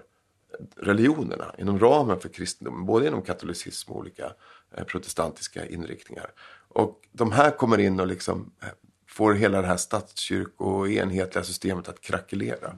[0.77, 4.31] religionerna, inom ramen för kristendomen, både inom katolicism och olika
[4.77, 6.31] eh, protestantiska inriktningar.
[6.67, 8.51] Och de här kommer in och liksom
[9.09, 12.75] får hela det här statskyrko och enhetliga systemet att krackelera.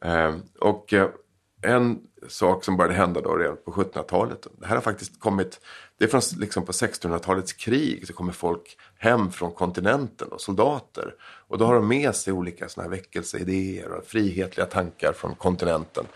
[0.00, 1.08] Eh, och eh,
[1.62, 4.46] en sak som började hända då redan på 1700-talet.
[4.58, 5.60] Det här har faktiskt kommit,
[5.98, 8.06] det är från liksom på 1600-talets krig.
[8.06, 11.14] Så kommer folk hem från kontinenten och soldater.
[11.20, 16.06] Och då har de med sig olika såna här väckelseidéer och frihetliga tankar från kontinenten.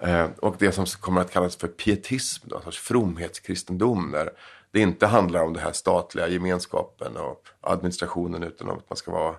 [0.00, 4.10] Eh, och det som kommer att kallas för pietism, då, en sorts fromhetskristendom.
[4.10, 4.30] Där
[4.70, 9.10] det inte handlar om den här statliga gemenskapen och administrationen utan om att man ska
[9.12, 9.34] vara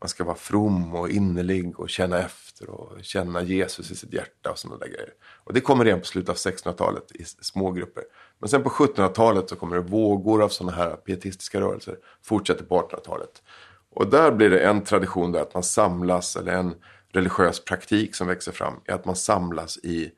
[0.00, 4.50] man ska vara from och innerlig och känna efter och känna Jesus i sitt hjärta
[4.50, 5.12] och sådana där grejer.
[5.44, 8.04] Och det kommer igen på slutet av 1600-talet i små grupper.
[8.38, 11.96] Men sen på 1700-talet så kommer det vågor av sådana här pietistiska rörelser.
[12.22, 13.42] Fortsätter på 1800-talet.
[13.90, 16.74] Och där blir det en tradition där att man samlas, eller en
[17.12, 20.12] religiös praktik som växer fram, är att man samlas i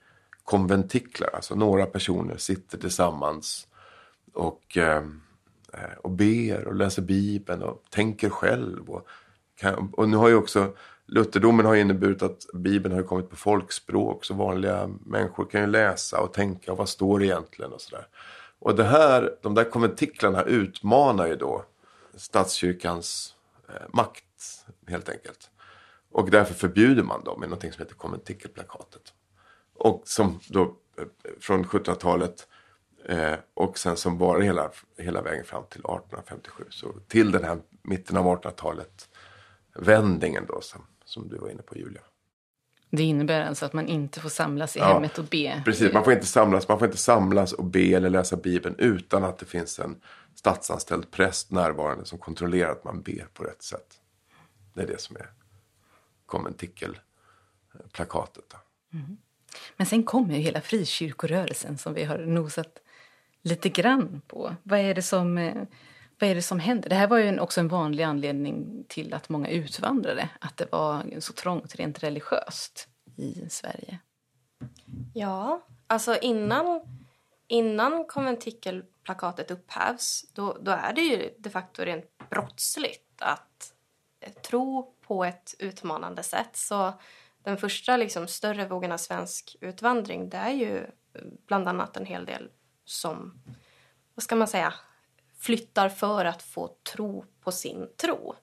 [0.44, 1.30] konventiklar.
[1.32, 3.68] Alltså några personer sitter tillsammans
[4.34, 5.02] och, eh,
[5.98, 8.90] och ber och läser Bibeln och tänker själv.
[8.90, 9.08] Och,
[9.92, 10.72] och nu har ju också
[11.06, 16.20] Lutherdomen har inneburit att Bibeln har kommit på folkspråk så vanliga människor kan ju läsa
[16.20, 18.06] och tänka och vad står det egentligen och sådär.
[18.58, 21.64] Och det här, de där konventiklarna utmanar ju då
[22.14, 23.34] statskyrkans
[23.68, 24.24] eh, makt
[24.86, 25.50] helt enkelt.
[26.12, 29.02] Och därför förbjuder man dem i något som heter konventikelplakatet.
[29.74, 31.04] Och som då eh,
[31.40, 32.46] från 1700-talet
[33.04, 36.64] Eh, och sen som var hela, hela vägen fram till 1857.
[36.70, 39.08] Så till den här mitten av 1800-talet
[39.74, 42.02] vändningen då som, som du var inne på Julia.
[42.90, 45.62] Det innebär alltså att man inte får samlas i ja, hemmet och be?
[45.64, 49.24] Precis, man får, inte samlas, man får inte samlas och be eller läsa Bibeln utan
[49.24, 50.00] att det finns en
[50.34, 54.00] statsanställd präst närvarande som kontrollerar att man ber på rätt sätt.
[54.74, 55.30] Det är det som är
[56.26, 58.54] konventikelplakatet.
[58.92, 59.16] Mm.
[59.76, 62.78] Men sen kommer ju hela frikyrkorörelsen som vi har nosat
[63.42, 64.56] lite grann på.
[64.62, 65.62] Vad är det som, eh,
[66.20, 66.88] vad är det som händer?
[66.88, 70.28] Det här var ju också en vanlig anledning till att många utvandrade.
[70.40, 73.98] Att det var så trångt rent religiöst i Sverige.
[75.14, 76.80] Ja, alltså innan,
[77.46, 83.72] innan konventikelplakatet upphävs då, då är det ju de facto rent brottsligt att
[84.20, 86.56] eh, tro på ett utmanande sätt.
[86.56, 86.92] Så
[87.42, 92.06] den första liksom, större vågen av svensk utvandring det är ju eh, bland annat en
[92.06, 92.50] hel del
[92.84, 93.42] som,
[94.14, 94.74] vad ska man säga,
[95.40, 98.34] flyttar för att få tro på sin tro.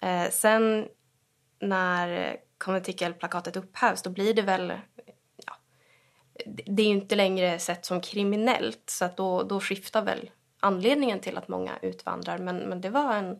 [0.00, 0.88] Eh, sen
[1.58, 4.72] när konventikelplakatet upphävs då blir det väl
[5.46, 5.56] ja,
[6.46, 10.30] det är ju inte längre sett som kriminellt så att då, då skiftar väl
[10.60, 13.38] anledningen till att många utvandrar men, men det var en,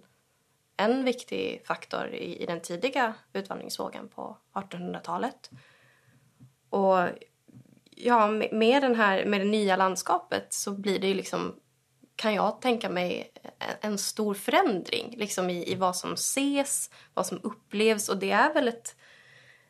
[0.77, 5.51] en viktig faktor i, i den tidiga utvandringsvågen på 1800-talet.
[6.71, 6.99] Och
[7.91, 11.55] ja, med, den här, med det nya landskapet så blir det ju liksom,
[12.19, 13.33] kan jag tänka mig,
[13.81, 18.55] en, stor förändring liksom i, i vad som ses, vad som upplevs och det är
[18.55, 18.97] väl ett,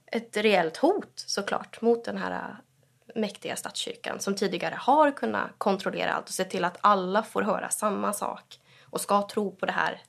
[0.06, 6.12] ett reellt hot såklart mot den här äh, mäktiga statskyrkan som tidigare har kunnat kontrollera
[6.12, 9.72] allt och se till att alla får höra samma sak och ska tro på det
[9.72, 10.02] här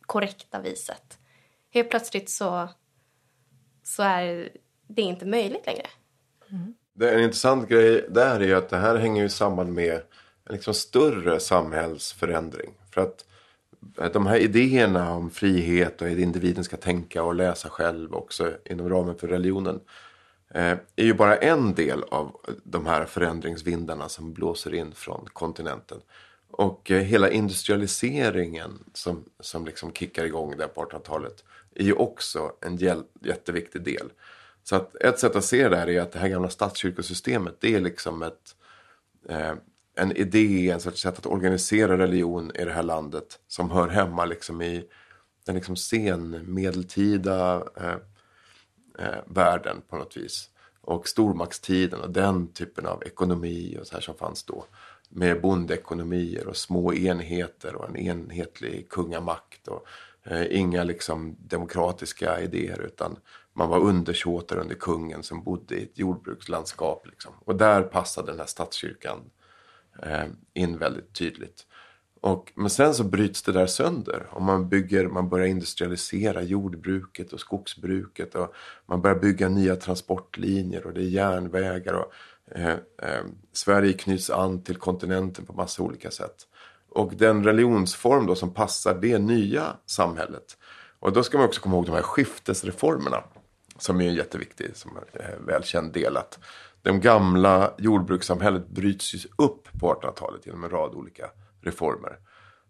[0.00, 1.18] korrekta viset.
[1.70, 2.68] Helt plötsligt så,
[3.82, 4.48] så är
[4.88, 5.86] det inte möjligt längre.
[6.50, 6.74] Mm.
[6.94, 10.02] Det är en intressant grej där är att det här hänger ju samman med
[10.48, 12.70] liksom större samhällsförändring.
[12.94, 13.24] För att
[13.98, 18.52] eh, de här idéerna om frihet och att individen ska tänka och läsa själv också
[18.64, 19.80] inom ramen för religionen
[20.50, 26.00] eh, är ju bara en del av de här förändringsvindarna som blåser in från kontinenten.
[26.50, 32.52] Och eh, hela industrialiseringen som, som liksom kickar igång där på 1800-talet är ju också
[32.60, 32.76] en
[33.20, 34.10] jätteviktig del.
[34.64, 37.74] Så att ett sätt att se det här är att det här gamla statskyrkosystemet det
[37.74, 38.56] är liksom ett,
[39.94, 44.24] en idé, en sorts sätt att organisera religion i det här landet som hör hemma
[44.24, 44.84] liksom i
[45.46, 47.96] den liksom senmedeltida eh,
[48.98, 50.48] eh, världen på något vis.
[50.80, 54.64] Och stormaktstiden och den typen av ekonomi och så här som fanns då.
[55.08, 59.68] Med bondekonomier och små enheter och en enhetlig kungamakt.
[59.68, 59.86] Och
[60.24, 63.16] eh, inga liksom demokratiska idéer utan
[63.52, 67.06] man var undersåtar under kungen som bodde i ett jordbrukslandskap.
[67.06, 67.32] Liksom.
[67.44, 69.41] Och där passade den här statskyrkan eh,
[70.02, 71.66] Eh, in väldigt tydligt.
[72.20, 74.26] Och, men sen så bryts det där sönder.
[74.30, 78.34] Och man, bygger, man börjar industrialisera jordbruket och skogsbruket.
[78.34, 78.54] Och
[78.86, 81.92] man börjar bygga nya transportlinjer och det är järnvägar.
[81.92, 82.12] Och,
[82.56, 82.70] eh,
[83.02, 86.36] eh, Sverige knyts an till kontinenten på massa olika sätt.
[86.88, 90.58] Och den religionsform då som passar det nya samhället.
[90.98, 93.24] Och då ska man också komma ihåg de här skiftesreformerna.
[93.82, 96.16] Som är en jätteviktig, som är eh, välkänd del.
[96.16, 96.38] Att
[96.82, 102.18] det gamla jordbrukssamhället bryts upp på 1800-talet genom en rad olika reformer.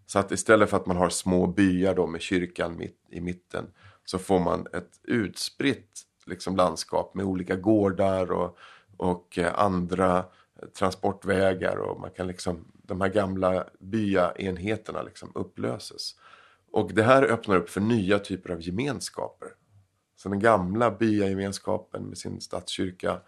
[0.06, 3.66] Så att istället för att man har små byar då med kyrkan mitt, i mitten
[4.04, 8.58] så får man ett utspritt liksom, landskap med olika gårdar och,
[8.96, 16.14] och eh, andra eh, transportvägar och man kan liksom, de här gamla byaenheterna liksom upplöses.
[16.70, 19.48] Och det här öppnar upp för nya typer av gemenskaper.
[20.22, 23.20] Så den gamla byagemenskapen med sin statskyrka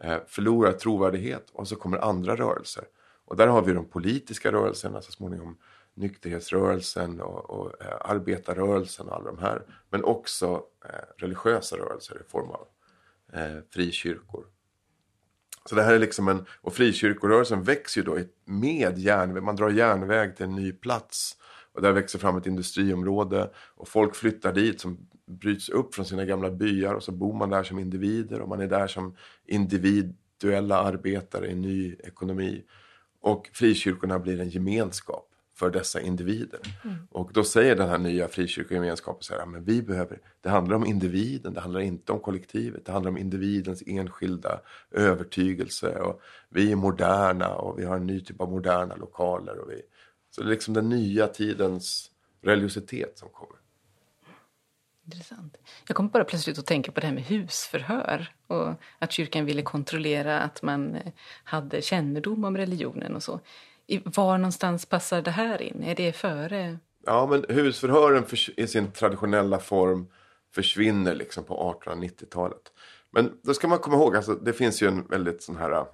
[0.00, 2.84] eh, förlorar trovärdighet och så kommer andra rörelser.
[3.24, 5.56] Och där har vi de politiska rörelserna, så småningom
[5.94, 9.62] nykterhetsrörelsen och, och eh, arbetarrörelsen och alla de här.
[9.90, 12.66] Men också eh, religiösa rörelser i form av
[13.32, 14.46] eh, frikyrkor.
[15.64, 19.70] Så det här är liksom en, och frikyrkorörelsen växer ju då med järnväg, man drar
[19.70, 21.36] järnväg till en ny plats.
[21.74, 26.24] Och där växer fram ett industriområde och folk flyttar dit som bryts upp från sina
[26.24, 29.16] gamla byar och så bor man där som individer och man är där som
[29.46, 32.62] individuella arbetare i en ny ekonomi.
[33.20, 36.60] Och frikyrkorna blir en gemenskap för dessa individer.
[36.84, 36.96] Mm.
[37.10, 40.86] Och då säger den här nya frikyrkogemenskapen så här, men vi behöver, det handlar om
[40.86, 46.76] individen, det handlar inte om kollektivet, det handlar om individens enskilda övertygelse och vi är
[46.76, 49.58] moderna och vi har en ny typ av moderna lokaler.
[49.58, 49.82] Och vi,
[50.30, 52.10] så det är liksom den nya tidens
[52.42, 53.61] religiositet som kommer.
[55.12, 55.56] Intressant.
[55.86, 59.62] Jag kommer bara plötsligt att tänka på det här med husförhör och att kyrkan ville
[59.62, 61.12] kontrollera att man eh,
[61.44, 63.40] hade kännedom om religionen och så.
[64.04, 65.82] Var någonstans passar det här in?
[65.82, 66.78] Är det före?
[67.06, 68.24] Ja, men husförhören
[68.56, 70.06] i sin traditionella form
[70.54, 72.72] försvinner liksom på 1890-talet.
[73.10, 75.72] Men då ska man komma ihåg, alltså, det finns ju en väldigt sån här...
[75.72, 75.86] Eh,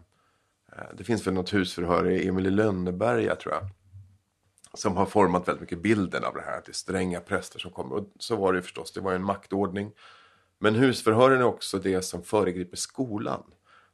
[0.95, 3.69] det finns väl något husförhör i Emil i Lönneberga tror jag
[4.75, 6.59] som har format väldigt mycket bilden av det här.
[6.59, 7.97] Att det är stränga präster som kommer.
[7.97, 9.93] Och så var det ju förstås, det var ju en maktordning.
[10.59, 13.43] Men husförhören är också det som föregriper skolan.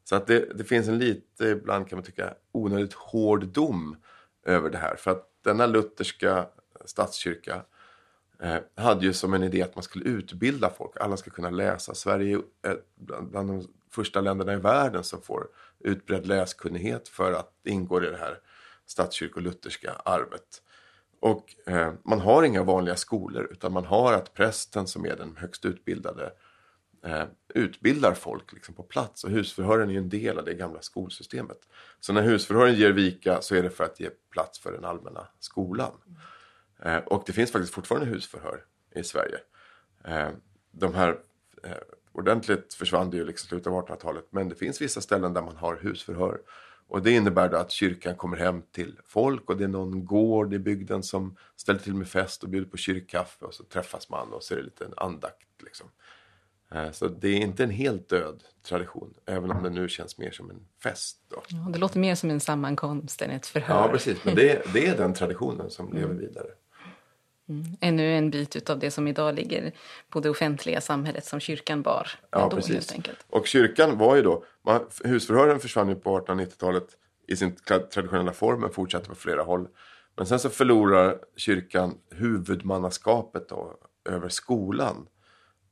[0.05, 3.97] Så att det, det finns en lite, ibland kan man tycka, onödigt hård dom
[4.45, 4.97] över det här.
[4.97, 6.47] För att denna lutherska
[6.85, 7.63] statskyrka
[8.43, 10.97] eh, hade ju som en idé att man skulle utbilda folk.
[11.01, 11.95] Alla ska kunna läsa.
[11.95, 15.49] Sverige är bland, bland de första länderna i världen som får
[15.81, 18.39] utbredd läskunnighet för att ingå i det här
[18.87, 20.63] statskyrkolutherska arvet.
[21.21, 25.37] Och eh, man har inga vanliga skolor utan man har att prästen som är den
[25.37, 26.33] högst utbildade
[27.05, 29.25] eh, utbildar folk liksom på plats.
[29.25, 31.59] Och husförhören är ju en del av det gamla skolsystemet.
[32.01, 35.27] Så när husförhören ger vika så är det för att ge plats för den allmänna
[35.39, 35.93] skolan.
[36.83, 39.39] Eh, och det finns faktiskt fortfarande husförhör i Sverige.
[40.05, 40.29] Eh,
[40.71, 41.19] de här
[41.63, 41.71] eh,
[42.13, 45.57] ordentligt försvann det ju liksom slutet av 1800-talet men det finns vissa ställen där man
[45.57, 46.41] har husförhör.
[46.89, 50.55] Och det innebär då att kyrkan kommer hem till folk och det är någon gård
[50.55, 54.33] i bygden som ställer till med fest och bjuder på kyrkkaffe och så träffas man
[54.33, 55.63] och så är det lite en andakt.
[55.63, 55.87] Liksom.
[56.71, 60.31] Eh, så det är inte en helt död tradition, även om det nu känns mer
[60.31, 61.19] som en fest.
[61.29, 61.43] Då.
[61.49, 63.75] Ja, det låter mer som en sammankomst än ett förhör.
[63.75, 64.25] Ja, precis.
[64.25, 65.99] Men det, det är den traditionen som mm.
[65.99, 66.47] lever vidare.
[67.49, 67.65] Mm.
[67.81, 69.73] Ännu en bit av det som idag ligger
[70.09, 72.09] på det offentliga samhället som kyrkan bar.
[72.31, 72.95] Ja, då, precis.
[73.27, 76.87] Och kyrkan var ju då, man, husförhören försvann ju på 1890-talet
[77.27, 79.69] i sin traditionella form men fortsatte på flera håll.
[80.17, 85.07] Men sen så förlorar kyrkan huvudmannaskapet då, över skolan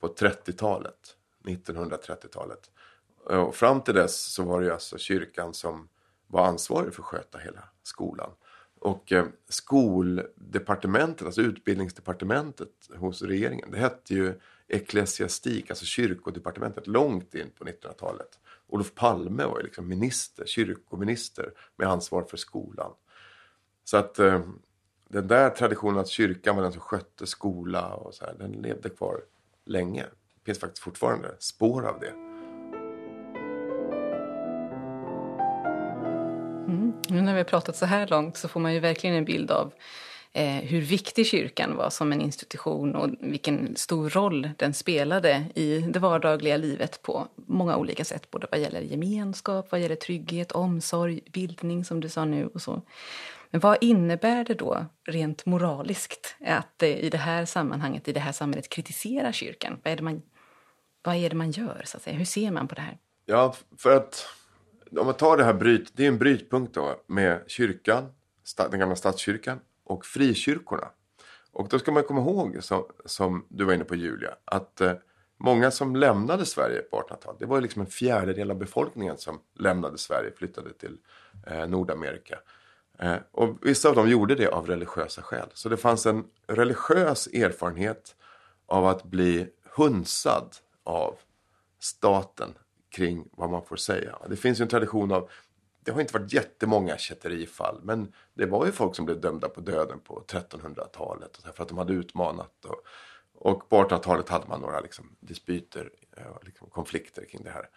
[0.00, 2.70] på 30-talet, 1930-talet.
[3.24, 5.88] Och fram till dess så var det ju alltså kyrkan som
[6.26, 8.30] var ansvarig för att sköta hela skolan.
[8.82, 14.34] Och eh, skoldepartementet, alltså utbildningsdepartementet hos regeringen, det hette ju
[14.68, 18.38] ecklesiastik, alltså kyrkodepartementet, långt in på 1900-talet.
[18.66, 22.92] Olof Palme var ju liksom minister, kyrkominister med ansvar för skolan.
[23.84, 24.40] Så att eh,
[25.08, 28.88] den där traditionen att kyrkan var den som skötte skola och så här, den levde
[28.88, 29.20] kvar
[29.64, 30.02] länge.
[30.02, 32.31] Det finns faktiskt fortfarande spår av det.
[37.08, 39.50] Nu när vi har pratat så här långt så får man ju verkligen en bild
[39.50, 39.72] av
[40.32, 45.78] eh, hur viktig kyrkan var som en institution och vilken stor roll den spelade i
[45.78, 48.30] det vardagliga livet på många olika sätt.
[48.30, 52.82] Både vad gäller gemenskap, vad gäller trygghet, omsorg, bildning som du sa nu och så.
[53.50, 58.20] Men vad innebär det då rent moraliskt att eh, i det här sammanhanget, i det
[58.20, 59.80] här samhället kritisera kyrkan?
[59.84, 60.22] Vad är det man,
[61.02, 61.82] vad är det man gör?
[61.84, 62.16] Så att säga?
[62.16, 62.98] Hur ser man på det här?
[63.26, 64.26] Ja, för att
[64.98, 68.04] om man tar det här bryt, det är en brytpunkt då med kyrkan,
[68.70, 70.88] den gamla statskyrkan och frikyrkorna.
[71.52, 74.92] Och då ska man komma ihåg, som, som du var inne på Julia, att eh,
[75.36, 79.98] många som lämnade Sverige på 1800-talet, det var liksom en fjärdedel av befolkningen som lämnade
[79.98, 80.96] Sverige flyttade till
[81.46, 82.38] eh, Nordamerika.
[82.98, 85.48] Eh, och vissa av dem gjorde det av religiösa skäl.
[85.54, 88.16] Så det fanns en religiös erfarenhet
[88.66, 91.18] av att bli hunsad av
[91.80, 92.54] staten
[92.92, 94.18] kring vad man får säga.
[94.28, 95.30] Det finns ju en tradition av,
[95.84, 99.60] det har inte varit jättemånga kätterifall, men det var ju folk som blev dömda på
[99.60, 102.64] döden på 1300-talet för att de hade utmanat.
[102.64, 102.82] Och,
[103.34, 107.68] och på 1800-talet hade man några liksom, dispyter, eh, och liksom, konflikter kring det här.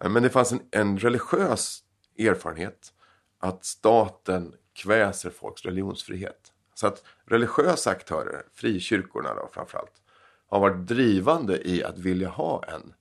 [0.00, 1.82] Eh, men det fanns en, en religiös
[2.18, 2.92] erfarenhet
[3.38, 6.52] att staten kväser folks religionsfrihet.
[6.74, 10.02] Så att religiösa aktörer, frikyrkorna då framförallt,
[10.46, 12.94] har varit drivande i att vilja ha en,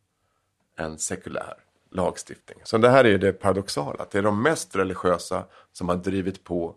[0.75, 1.53] en sekulär
[1.91, 2.57] lagstiftning.
[2.63, 6.43] Så det här är det paradoxala, att det är de mest religiösa som har drivit
[6.43, 6.75] på,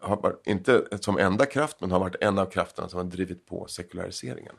[0.00, 3.46] har varit, inte som enda kraft, men har varit en av krafterna som har drivit
[3.46, 4.54] på sekulariseringen.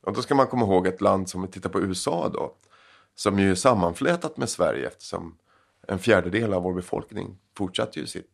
[0.00, 2.54] Och då ska man komma ihåg ett land som vi tittar på USA då,
[3.14, 5.38] som ju är sammanflätat med Sverige eftersom
[5.88, 8.30] en fjärdedel av vår befolkning fortsatte ju sitt,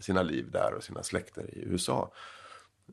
[0.00, 2.12] sina liv där och sina släkter i USA.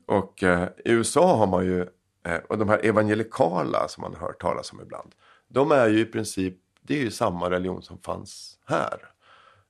[0.06, 1.80] Och eh, i USA har man ju,
[2.22, 5.14] eh, och de här evangelikala som man har hört talas om ibland,
[5.52, 9.10] de är ju i princip, det är ju samma religion som fanns här.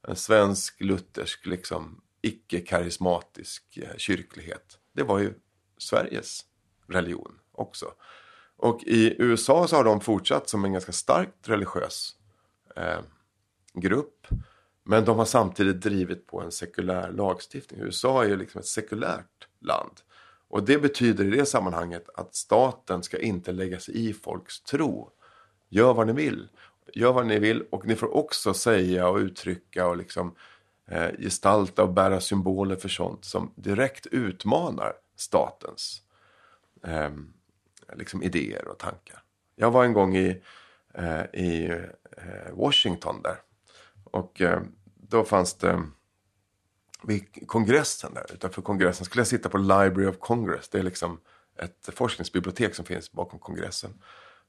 [0.09, 4.79] En svensk luthersk, liksom icke-karismatisk eh, kyrklighet.
[4.93, 5.35] Det var ju
[5.79, 6.45] Sveriges
[6.89, 7.87] religion också.
[8.57, 12.17] Och i USA så har de fortsatt som en ganska starkt religiös
[12.77, 13.01] eh,
[13.75, 14.27] grupp.
[14.85, 17.81] Men de har samtidigt drivit på en sekulär lagstiftning.
[17.81, 20.01] USA är ju liksom ett sekulärt land.
[20.49, 25.13] Och det betyder i det sammanhanget att staten ska inte lägga sig i folks tro.
[25.71, 26.49] Gör vad ni vill.
[26.95, 30.35] Gör vad ni vill och ni får också säga och uttrycka och liksom
[30.87, 36.03] eh, gestalta och bära symboler för sånt som direkt utmanar statens
[36.85, 37.11] eh,
[37.97, 39.23] liksom idéer och tankar.
[39.57, 40.43] Jag var en gång i,
[40.95, 41.71] eh, i
[42.17, 43.37] eh, Washington där
[44.05, 44.61] och eh,
[44.97, 45.83] då fanns det
[47.03, 50.69] vid kongressen där, utanför kongressen skulle jag sitta på Library of Congress.
[50.69, 51.21] Det är liksom
[51.59, 54.03] ett forskningsbibliotek som finns bakom kongressen.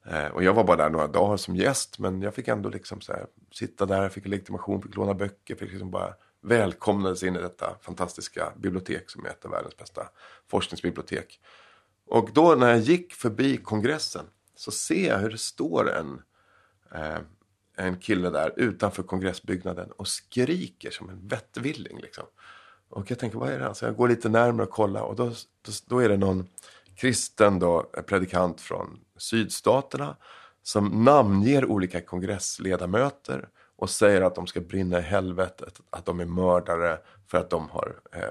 [0.06, 3.02] Eh, och jag var bara där några dagar som gäst, men jag fick ändå liksom
[3.02, 7.40] så här, sitta där, fick legitimation, fick låna böcker, fick liksom bara välkomnades in i
[7.40, 10.10] detta fantastiska bibliotek som är ett av världens bästa
[10.48, 11.40] forskningsbibliotek.
[12.06, 16.22] Och då när jag gick förbi kongressen så ser jag hur det står en
[16.96, 17.20] eh,
[17.76, 22.00] en kille där utanför kongressbyggnaden och skriker som en vettvilling.
[22.00, 22.24] Liksom.
[22.90, 23.76] Och jag tänker, vad är det?
[23.76, 25.26] Så jag går lite närmare och kollar och då,
[25.62, 26.48] då, då är det någon
[26.96, 30.16] kristen då, eh, predikant från sydstaterna
[30.64, 36.26] som namnger olika kongressledamöter och säger att de ska brinna i helvetet, att de är
[36.26, 38.30] mördare för att de har, eh,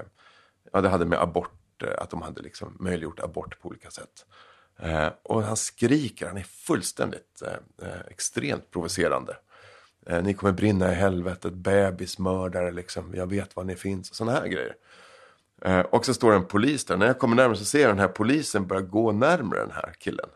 [0.71, 4.25] ja det hade med abort, eh, att de hade liksom möjliggjort abort på olika sätt.
[4.79, 9.37] Eh, och han skriker, han är fullständigt eh, eh extremt provocerande.
[10.05, 14.47] Eh, ni kommer brinna i helvetet, bebismördare, liksom, jag vet var ni finns, sådana här
[14.47, 14.75] grejer.
[15.61, 17.99] Eh, och så står en polis där, när jag kommer närmare så ser jag den
[17.99, 20.29] här polisen börja gå närmare den här killen.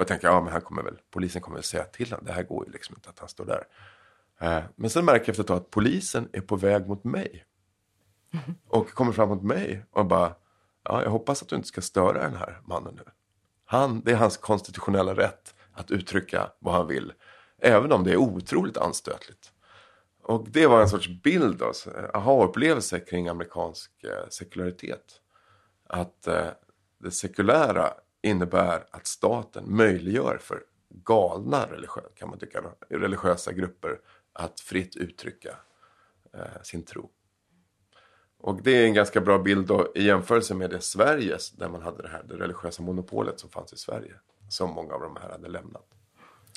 [0.00, 2.32] Och jag tänker, ja men han kommer väl, polisen kommer väl säga till honom, det
[2.32, 3.66] här går ju liksom inte att han står där.
[4.40, 7.44] Eh, men sen märker jag efter ett tag att polisen är på väg mot mig.
[8.68, 10.34] Och kommer fram mot mig och bara,
[10.84, 13.02] ja jag hoppas att du inte ska störa den här mannen nu.
[13.64, 17.12] Han, det är hans konstitutionella rätt att uttrycka vad han vill.
[17.58, 19.52] Även om det är otroligt anstötligt.
[20.22, 25.20] Och det var en sorts bild, alltså, aha-upplevelse kring amerikansk eh, sekularitet.
[25.88, 26.46] Att eh,
[26.98, 27.92] det sekulära
[28.22, 34.00] innebär att staten möjliggör för galna religiö kan man tycka, religiösa grupper
[34.32, 35.56] att fritt uttrycka
[36.34, 37.10] eh, sin tro.
[38.38, 41.82] Och det är en ganska bra bild då, i jämförelse med det Sveriges där man
[41.82, 44.14] hade det här det religiösa monopolet som fanns i Sverige.
[44.48, 45.86] Som många av de här hade lämnat.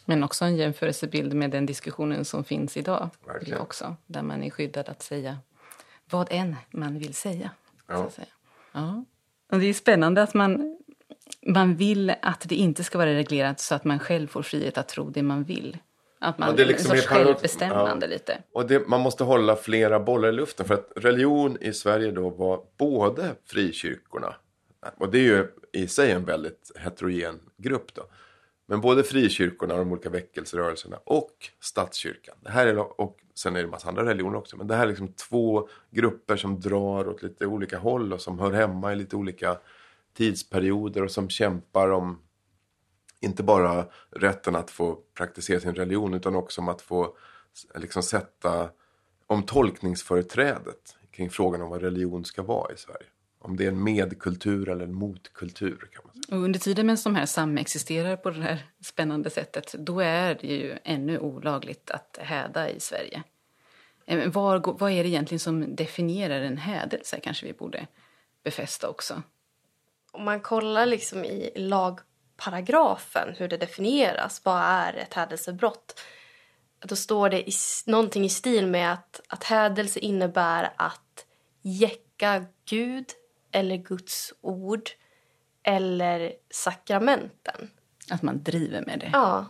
[0.06, 3.10] Men också en jämförelsebild med den diskussionen som finns idag.
[3.26, 3.60] Verkligen.
[3.60, 5.38] Också, där man är skyddad att säga
[6.10, 7.52] vad än man vill säga.
[7.88, 7.96] Ja.
[7.96, 8.28] Så att säga.
[8.72, 9.06] Ja.
[9.52, 10.80] Och det är spännande att man,
[11.48, 14.88] man vill att det inte ska vara reglerat så att man själv får frihet att
[14.88, 15.78] tro det man vill.
[16.20, 18.10] Att man Ja, det är liksom en sorts självbestämmande ja.
[18.10, 18.38] lite.
[18.54, 22.30] Och det, man måste hålla flera bollar i luften för att religion i Sverige då
[22.30, 24.36] var både frikyrkorna
[24.98, 28.04] och det är ju i sig en väldigt heterogen grupp då.
[28.66, 32.36] Men både frikyrkorna och de olika väckelserörelserna och statskyrkan.
[32.42, 34.58] Det här är, och sen är det en massa andra religioner också.
[34.58, 38.40] Men det här är liksom två grupper som drar åt lite olika håll och som
[38.40, 39.58] hör hemma i lite olika
[40.14, 42.20] tidsperioder och som kämpar om
[43.20, 47.18] inte bara rätten att få praktisera sin religion utan också om att få
[47.76, 48.70] liksom sätta
[49.28, 53.08] om tolkningsföreträdet kring frågan om vad religion ska vara i Sverige.
[53.40, 56.38] Om det är en medkultur eller en motkultur kan man säga.
[56.38, 60.48] Och under tiden medan de här samexisterar på det här spännande sättet, då är det
[60.48, 63.24] ju ännu olagligt att häda i Sverige.
[64.06, 67.20] Eh, var, vad är det egentligen som definierar en hädelse?
[67.24, 67.88] Kanske vi borde
[68.44, 69.22] befästa också.
[70.14, 76.00] Om man kollar liksom i lagparagrafen hur det definieras, vad är ett hädelsebrott?
[76.80, 77.52] Då står det i,
[77.86, 81.26] någonting i stil med att, att hädelse innebär att
[81.62, 83.06] jäcka Gud
[83.52, 84.90] eller Guds ord
[85.64, 87.70] eller sakramenten.
[88.10, 89.10] Att man driver med det.
[89.14, 89.46] Ja,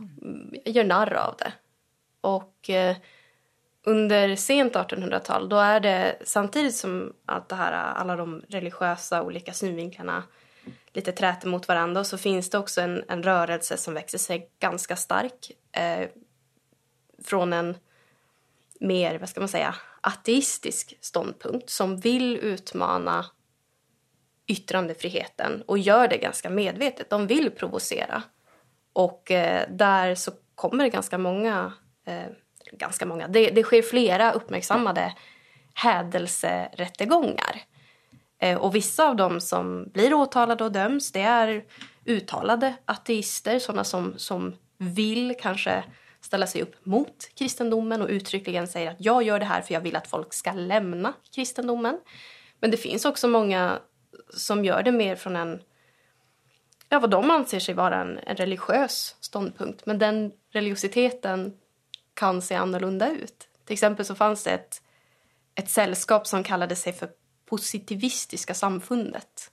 [0.65, 1.53] gör narr av det.
[2.21, 2.97] Och eh,
[3.83, 9.53] under sent 1800-tal, då är det samtidigt som allt det här, alla de religiösa olika
[9.53, 10.23] synvinklarna
[10.93, 14.95] lite träter mot varandra så finns det också en, en rörelse som växer sig ganska
[14.95, 16.07] stark eh,
[17.23, 17.77] från en
[18.79, 23.25] mer, vad ska man säga, ateistisk ståndpunkt som vill utmana
[24.47, 27.09] yttrandefriheten och gör det ganska medvetet.
[27.09, 28.23] De vill provocera.
[28.93, 31.73] Och eh, där så kommer det ganska många,
[32.05, 32.27] eh,
[32.71, 35.13] ganska många, det, det sker flera uppmärksammade
[35.73, 37.61] hädelserättegångar.
[38.43, 41.63] Eh, och vissa av dem som blir åtalade och döms, det är
[42.05, 45.83] uttalade ateister, sådana som, som vill kanske
[46.21, 49.81] ställa sig upp mot kristendomen och uttryckligen säger att jag gör det här för jag
[49.81, 51.99] vill att folk ska lämna kristendomen.
[52.59, 53.79] Men det finns också många
[54.29, 55.61] som gör det mer från en
[56.89, 59.85] ja, vad de anser sig vara en, en religiös ståndpunkt.
[59.85, 61.53] Men den religiositeten
[62.13, 63.47] kan se annorlunda ut.
[63.65, 64.81] Till exempel så fanns det ett,
[65.55, 67.09] ett sällskap som kallade sig för
[67.45, 69.51] Positivistiska samfundet.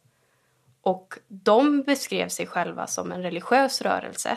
[0.81, 4.37] Och de beskrev sig själva som en religiös rörelse.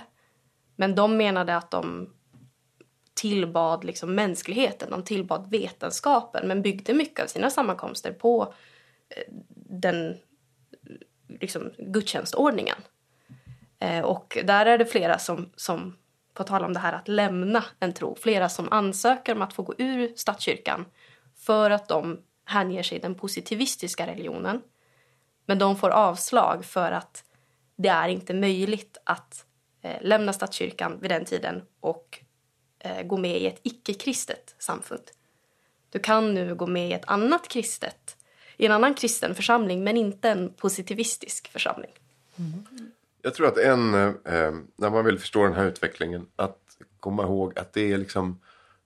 [0.75, 2.09] Men de menade att de
[3.13, 8.53] tillbad liksom mänskligheten, de tillbad vetenskapen men byggde mycket av sina sammankomster på
[9.09, 10.17] eh, den
[11.39, 12.77] liksom, gudstjänstordningen.
[13.79, 15.97] Eh, och där är det flera som, som,
[16.33, 19.63] på tal om det här att lämna en tro, flera som ansöker om att få
[19.63, 20.85] gå ur statskyrkan
[21.35, 24.61] för att de hänger sig den positivistiska religionen.
[25.45, 27.23] Men de får avslag för att
[27.75, 29.45] det är inte möjligt att
[29.81, 32.19] eh, lämna statskyrkan vid den tiden och
[32.79, 35.03] eh, gå med i ett icke-kristet samfund.
[35.89, 38.17] Du kan nu gå med i ett annat kristet,
[38.57, 41.91] i en annan kristen församling men inte en positivistisk församling.
[43.21, 47.59] Jag tror att en, eh, när man vill förstå den här utvecklingen, att komma ihåg
[47.59, 48.39] att det är liksom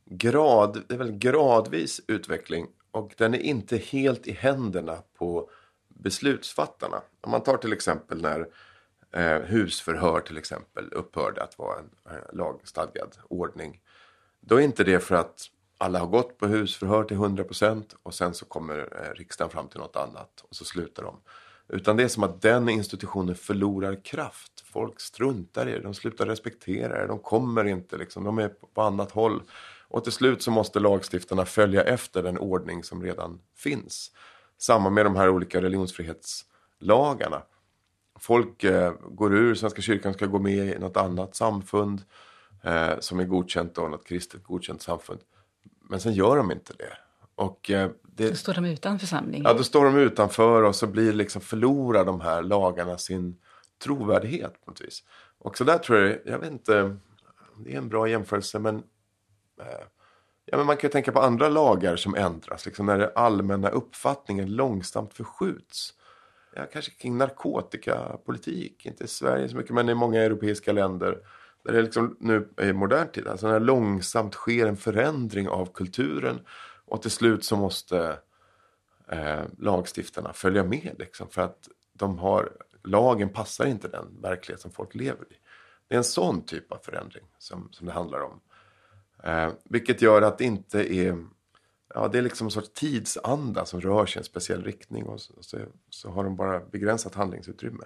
[0.05, 5.49] grad, det är väl gradvis utveckling och den är inte helt i händerna på
[5.87, 7.01] beslutsfattarna.
[7.21, 8.47] Om man tar till exempel när
[9.11, 13.81] eh, husförhör till exempel upphörde att vara en eh, lagstadgad ordning.
[14.39, 15.45] Då är inte det för att
[15.77, 19.79] alla har gått på husförhör till 100% och sen så kommer eh, riksdagen fram till
[19.79, 21.19] något annat och så slutar de.
[21.69, 24.63] Utan det är som att den institutionen förlorar kraft.
[24.65, 28.81] Folk struntar i det, de slutar respektera det, de kommer inte liksom, de är på
[28.81, 29.41] annat håll.
[29.89, 34.11] Och till slut så måste lagstiftarna följa efter den ordning som redan finns.
[34.57, 37.41] Samma med de här olika religionsfrihetslagarna.
[38.19, 42.01] Folk eh, går ur, Svenska kyrkan ska gå med i något annat samfund
[42.63, 45.19] eh, som är godkänt och något kristet godkänt samfund.
[45.89, 46.97] Men sen gör de inte det.
[47.35, 49.43] Och eh, det, Då står de utan församling.
[49.43, 53.37] Ja, då står de utanför och så blir liksom förlorar de här lagarna sin
[53.83, 55.03] trovärdighet på något vis.
[55.37, 56.95] Och så där tror jag, jag vet inte,
[57.57, 58.83] det är en bra jämförelse men,
[60.45, 63.69] ja, men man kan ju tänka på andra lagar som ändras, liksom när den allmänna
[63.69, 65.93] uppfattningen långsamt förskjuts.
[66.55, 71.19] Ja, kanske kring narkotikapolitik, inte i Sverige så mycket men i många europeiska länder.
[71.63, 76.39] Där det liksom nu i modern tid, alltså när långsamt sker en förändring av kulturen
[76.85, 78.19] och till slut så måste
[79.07, 80.95] eh, lagstiftarna följa med.
[80.99, 82.51] Liksom, för att de har,
[82.83, 85.35] lagen passar inte den verklighet som folk lever i.
[85.87, 88.39] Det är en sån typ av förändring som, som det handlar om.
[89.23, 91.25] Eh, vilket gör att det inte är...
[91.93, 95.21] Ja, det är liksom en sorts tidsanda som rör sig i en speciell riktning och
[95.21, 95.57] så, så,
[95.89, 97.83] så har de bara begränsat handlingsutrymme.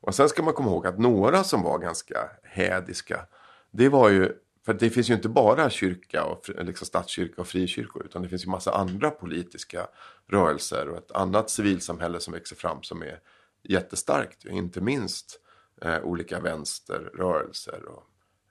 [0.00, 3.26] Och sen ska man komma ihåg att några som var ganska hädiska,
[3.70, 4.32] det var ju
[4.64, 8.44] för det finns ju inte bara kyrka och liksom statskyrka och frikyrkor utan det finns
[8.44, 9.86] ju massa andra politiska
[10.28, 13.18] rörelser och ett annat civilsamhälle som växer fram som är
[13.62, 14.44] jättestarkt.
[14.44, 15.40] Inte minst
[15.82, 18.02] eh, olika vänsterrörelser och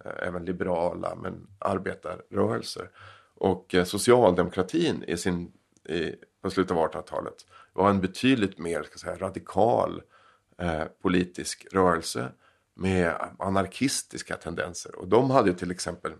[0.05, 2.89] Eh, även liberala men arbetarrörelser.
[3.35, 5.51] Och eh, socialdemokratin i sin,
[5.89, 10.01] i, på slutet av 1800-talet var en betydligt mer ska säga, radikal
[10.57, 12.31] eh, politisk rörelse
[12.73, 14.95] med anarkistiska tendenser.
[14.95, 16.13] Och de hade ju till exempel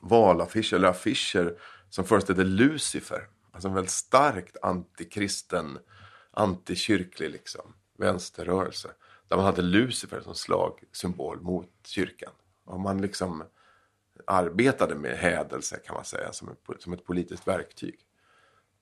[0.00, 1.58] valaffischer eller affischer
[1.90, 3.28] som föreställde Lucifer.
[3.52, 5.78] Alltså en väldigt starkt antikristen,
[6.30, 8.88] antikyrklig liksom, vänsterrörelse.
[9.28, 12.32] Där man hade Lucifer som slagsymbol mot kyrkan.
[12.70, 13.44] Och man liksom
[14.26, 17.98] arbetade med hädelse kan man säga som, ett, som ett politiskt verktyg.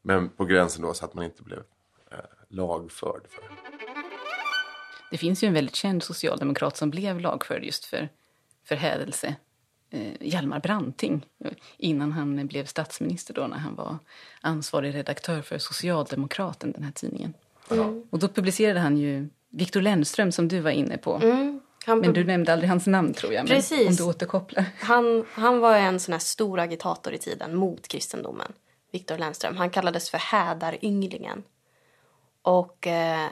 [0.03, 1.63] Men på gränsen då så att man inte blev
[2.11, 2.19] eh,
[2.49, 3.49] lagförd för det.
[5.11, 8.09] Det finns ju en väldigt känd socialdemokrat som blev lagförd just för,
[8.65, 9.35] för hädelse.
[9.91, 11.27] Eh, Hjalmar Branting,
[11.77, 13.99] innan han blev statsminister då när han var
[14.41, 17.35] ansvarig redaktör för Socialdemokraten, den här tidningen.
[17.71, 18.07] Mm.
[18.11, 21.15] Och då publicerade han ju Viktor Lennström som du var inne på.
[21.17, 21.58] Mm.
[21.97, 23.47] Men du nämnde aldrig hans namn tror jag.
[23.47, 23.89] Precis.
[23.89, 24.65] Om du återkopplar.
[24.81, 28.53] Han, han var en sån här stor agitator i tiden mot kristendomen.
[28.93, 29.57] Viktor Lennström.
[29.57, 31.43] Han kallades för hädarynglingen.
[32.43, 33.27] Och eh,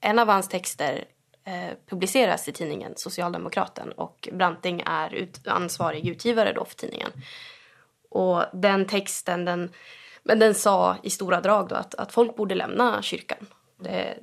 [0.00, 1.04] en av hans texter
[1.44, 7.10] eh, publiceras i tidningen Socialdemokraten och Branting är ut, ansvarig utgivare då för tidningen.
[8.10, 9.72] Och den texten, den,
[10.22, 13.46] men den sa i stora drag då att, att folk borde lämna kyrkan.
[13.80, 14.18] Det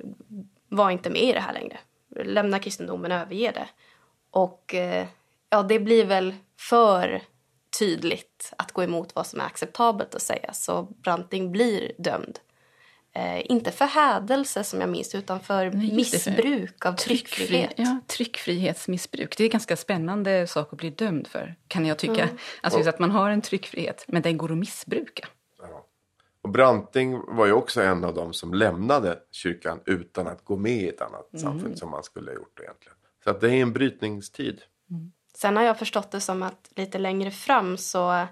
[0.68, 1.78] var inte med i det här längre.
[2.24, 3.68] Lämna kristendomen, överge det.
[4.30, 5.06] Och eh,
[5.50, 7.22] ja, det blir väl för
[7.78, 10.52] tydligt att gå emot vad som är acceptabelt att säga.
[10.52, 12.38] Så Branting blir dömd
[13.16, 17.72] Eh, inte för hädelse som jag minns utan för Nej, missbruk för av tryckfrihet.
[17.76, 19.36] ja, tryckfrihetsmissbruk.
[19.36, 22.22] Det är en ganska spännande sak att bli dömd för kan jag tycka.
[22.22, 22.36] Mm.
[22.60, 25.28] Alltså att man har en tryckfrihet men den går att missbruka.
[26.46, 30.72] Och Branting var ju också en av dem som lämnade kyrkan utan att gå med
[30.72, 31.42] i ett annat mm.
[31.42, 32.96] samfund som man skulle ha gjort egentligen.
[33.24, 34.62] Så att det är en brytningstid.
[34.90, 35.12] Mm.
[35.34, 38.26] Sen har jag förstått det som att lite längre fram så,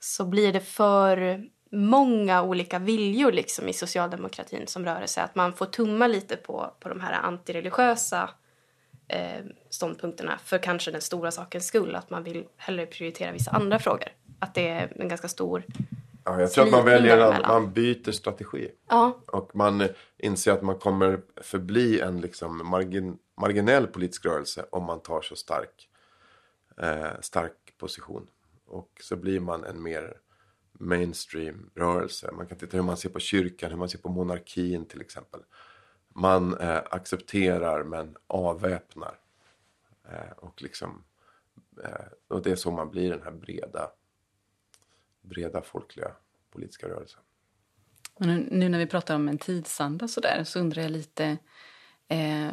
[0.00, 5.22] så blir det för många olika viljor liksom i socialdemokratin som rörelse.
[5.22, 8.30] Att man får tumma lite på, på de här antireligiösa
[9.08, 11.94] eh, ståndpunkterna för kanske den stora sakens skull.
[11.94, 14.08] Att man vill hellre prioritera vissa andra frågor.
[14.38, 15.64] Att det är en ganska stor
[16.28, 18.70] Ja, jag tror att man väljer att man byter strategi.
[18.88, 19.18] Ja.
[19.26, 25.00] Och man inser att man kommer förbli en liksom margin, marginell politisk rörelse om man
[25.00, 25.88] tar så stark,
[26.80, 28.26] eh, stark position.
[28.66, 30.16] Och så blir man en mer
[30.72, 32.32] mainstream-rörelse.
[32.32, 35.40] Man kan titta hur man ser på kyrkan, hur man ser på monarkin till exempel.
[36.08, 39.18] Man eh, accepterar men avväpnar.
[40.08, 41.04] Eh, och, liksom,
[41.84, 43.90] eh, och det är så man blir den här breda,
[45.28, 46.12] breda folkliga
[46.50, 47.20] politiska rörelsen.
[48.18, 51.38] Nu, nu när vi pratar om en tidsanda så, där, så undrar jag lite
[52.10, 52.52] Eh,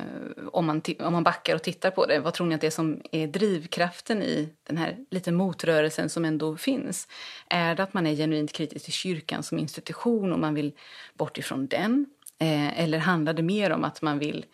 [0.52, 2.72] om, man om man backar och tittar på det, vad tror ni att det är
[2.72, 7.08] som är drivkraften i den här lite motrörelsen som ändå finns?
[7.50, 10.74] Är det att man är genuint kritisk till kyrkan som institution och man vill
[11.14, 12.06] bort ifrån den?
[12.40, 14.46] Eh, eller handlar det mer om att man vill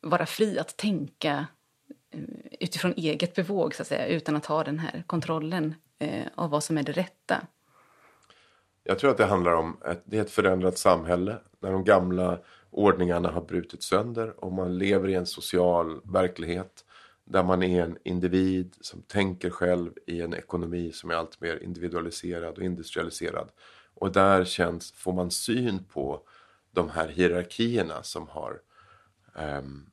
[0.00, 1.46] vara fri att tänka
[2.14, 2.20] eh,
[2.60, 6.64] utifrån eget bevåg, så att säga, utan att ha den här kontrollen eh, av vad
[6.64, 7.46] som är det rätta?
[8.84, 11.38] Jag tror att det handlar om ett, det är ett förändrat samhälle.
[11.60, 12.38] När de gamla
[12.70, 16.84] ordningarna har brutit sönder och man lever i en social verklighet
[17.24, 21.62] där man är en individ som tänker själv i en ekonomi som är allt mer
[21.62, 23.48] individualiserad och industrialiserad.
[23.94, 26.22] Och där känns, får man syn på
[26.70, 28.60] de här hierarkierna som har
[29.34, 29.90] um,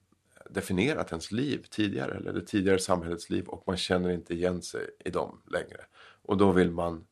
[0.49, 4.89] definierat ens liv tidigare, eller det tidigare samhällets liv och man känner inte igen sig
[5.05, 5.81] i dem längre.
[6.21, 7.05] Och då vill man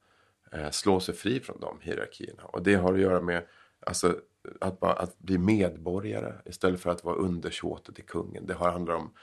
[0.56, 2.44] Eh, slå sig fri från de hierarkierna.
[2.44, 3.46] Och det har att göra med
[3.80, 4.20] alltså,
[4.62, 8.46] att, bara, att bli medborgare istället för att vara undersåte till kungen.
[8.46, 9.14] Det handlar om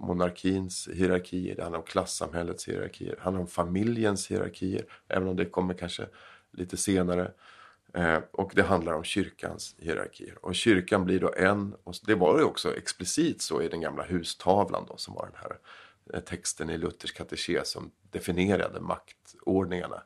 [0.00, 5.44] monarkins hierarkier, det handlar om klassamhällets hierarkier, det handlar om familjens hierarkier, även om det
[5.44, 6.06] kommer kanske
[6.50, 7.32] lite senare.
[7.94, 10.38] Eh, och det handlar om kyrkans hierarkier.
[10.40, 14.04] Och kyrkan blir då en, och det var ju också explicit så i den gamla
[14.04, 15.58] hustavlan då, som var den här
[16.14, 20.02] eh, texten i Luthers katekes som definierade maktordningarna.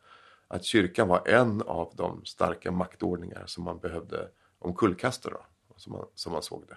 [0.48, 4.28] Att kyrkan var en av de starka maktordningar som man behövde
[4.58, 6.76] omkullkasta då, som man, som man såg det.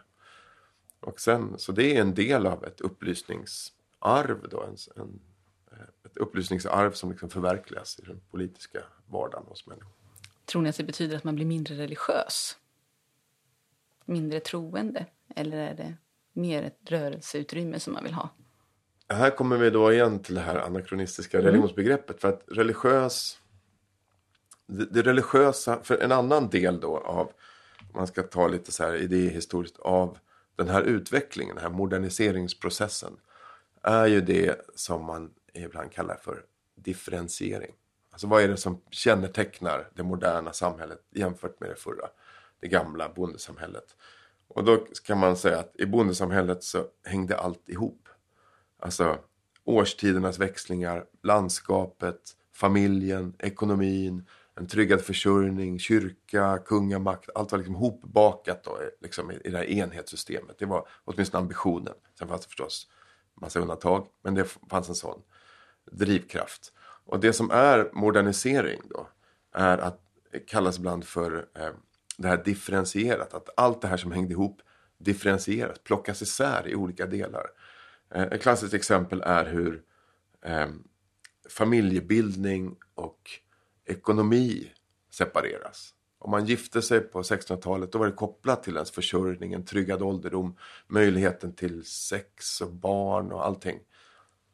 [0.99, 5.19] Och sen, så det är en del av ett upplysningsarv då, en, en,
[6.05, 9.93] ett upplysningsarv som liksom förverkligas i den politiska vardagen hos människor.
[10.45, 12.57] Tror ni att det betyder att man blir mindre religiös?
[14.05, 15.05] Mindre troende?
[15.35, 15.93] Eller är det
[16.33, 18.29] mer ett rörelseutrymme som man vill ha?
[19.09, 21.51] Här kommer vi då igen till det här anakronistiska mm.
[21.51, 22.21] religionsbegreppet.
[22.21, 23.39] För att religiös...
[24.69, 27.25] Det, det, religiösa, för en annan del då av,
[27.79, 30.17] om man ska ta lite så här idéhistoriskt, av
[30.55, 33.17] den här utvecklingen, den här moderniseringsprocessen,
[33.81, 36.43] är ju det som man ibland kallar för
[36.75, 37.71] differentiering.
[38.11, 42.07] Alltså vad är det som kännetecknar det moderna samhället jämfört med det förra?
[42.59, 43.95] Det gamla bondesamhället.
[44.47, 48.09] Och då kan man säga att i bondesamhället så hängde allt ihop.
[48.79, 49.17] Alltså
[49.63, 54.25] årstidernas växlingar, landskapet, familjen, ekonomin,
[54.59, 57.29] en tryggad försörjning, kyrka, kungamakt.
[57.35, 60.59] Allt var liksom hopbakat då, liksom i det här enhetssystemet.
[60.59, 61.93] Det var åtminstone ambitionen.
[62.19, 62.87] Sen fanns det förstås
[63.41, 65.21] massa undantag, men det fanns en sån
[65.91, 66.73] drivkraft.
[67.05, 69.07] Och det som är modernisering då
[69.51, 70.01] är att
[70.47, 71.69] kallas ibland för eh,
[72.17, 73.33] det här differentierat.
[73.33, 74.61] Att allt det här som hängde ihop
[74.97, 77.45] differentieras, plockas isär i olika delar.
[78.13, 79.83] Eh, ett klassiskt exempel är hur
[80.45, 80.67] eh,
[81.49, 83.39] familjebildning och
[83.89, 84.71] ekonomi
[85.11, 85.93] separeras.
[86.19, 90.01] Om man gifte sig på 1600-talet då var det kopplat till ens försörjning, en tryggad
[90.01, 90.55] ålderdom,
[90.87, 93.79] möjligheten till sex och barn och allting.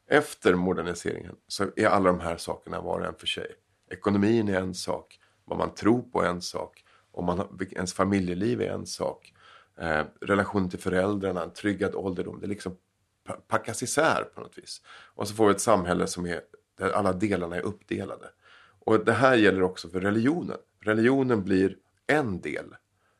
[0.08, 3.48] Efter moderniseringen så är alla de här sakerna var och en för sig.
[3.92, 8.62] Ekonomin är en sak, vad man tror på är en sak, om man ens familjeliv
[8.62, 9.34] är en sak.
[9.78, 12.78] Eh, relationen till föräldrarna, en tryggad ålderdom, det liksom
[13.48, 14.82] packas isär på något vis.
[14.88, 16.42] Och så får vi ett samhälle som är,
[16.78, 18.30] där alla delarna är uppdelade.
[18.86, 20.58] Och det här gäller också för religionen.
[20.80, 21.78] Religionen blir
[22.08, 22.76] en del.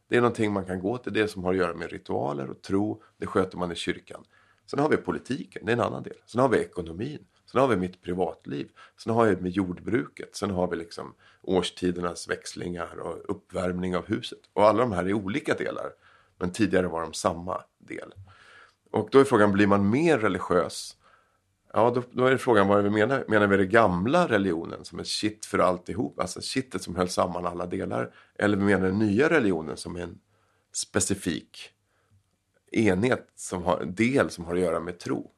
[0.10, 2.62] Det är någonting man kan gå till, det som har att göra med ritualer och
[2.62, 3.04] tro.
[3.18, 4.24] Det sköter man i kyrkan.
[4.72, 6.18] Sen har vi politiken, det är en annan del.
[6.26, 7.26] Sen har vi ekonomin.
[7.52, 8.70] Sen har vi mitt privatliv.
[9.04, 10.36] Sen har vi med jordbruket.
[10.36, 14.40] Sen har vi liksom årstidernas växlingar och uppvärmning av huset.
[14.54, 15.92] Och alla de här är olika delar.
[16.40, 18.14] Men tidigare var de samma del.
[18.92, 20.98] Och då är frågan, blir man mer religiös?
[21.76, 23.26] Ja, då, då är det frågan vad vi menar.
[23.28, 26.20] Menar vi den gamla religionen som ett shit för alltihop?
[26.20, 28.14] Alltså kittet som höll samman alla delar.
[28.36, 30.20] Eller vi menar den nya religionen som är en
[30.74, 31.70] specifik
[32.72, 35.32] enhet, som har, en del som har att göra med tro.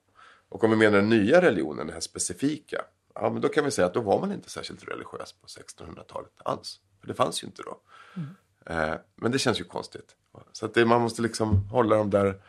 [0.50, 2.82] Och om vi menar den nya religionen, den här specifika,
[3.16, 6.32] ja men då kan vi säga att då var man inte särskilt religiös på 1600-talet
[6.38, 6.80] alls.
[7.00, 7.80] För det fanns ju inte då.
[8.16, 8.30] Mm.
[8.66, 10.16] Eh, men det känns ju konstigt.
[10.52, 12.42] Så att det, man måste liksom hålla de där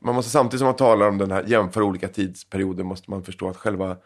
[0.00, 3.48] man måste samtidigt som man talar om den här jämför olika tidsperioder måste man förstå
[3.48, 3.96] att själva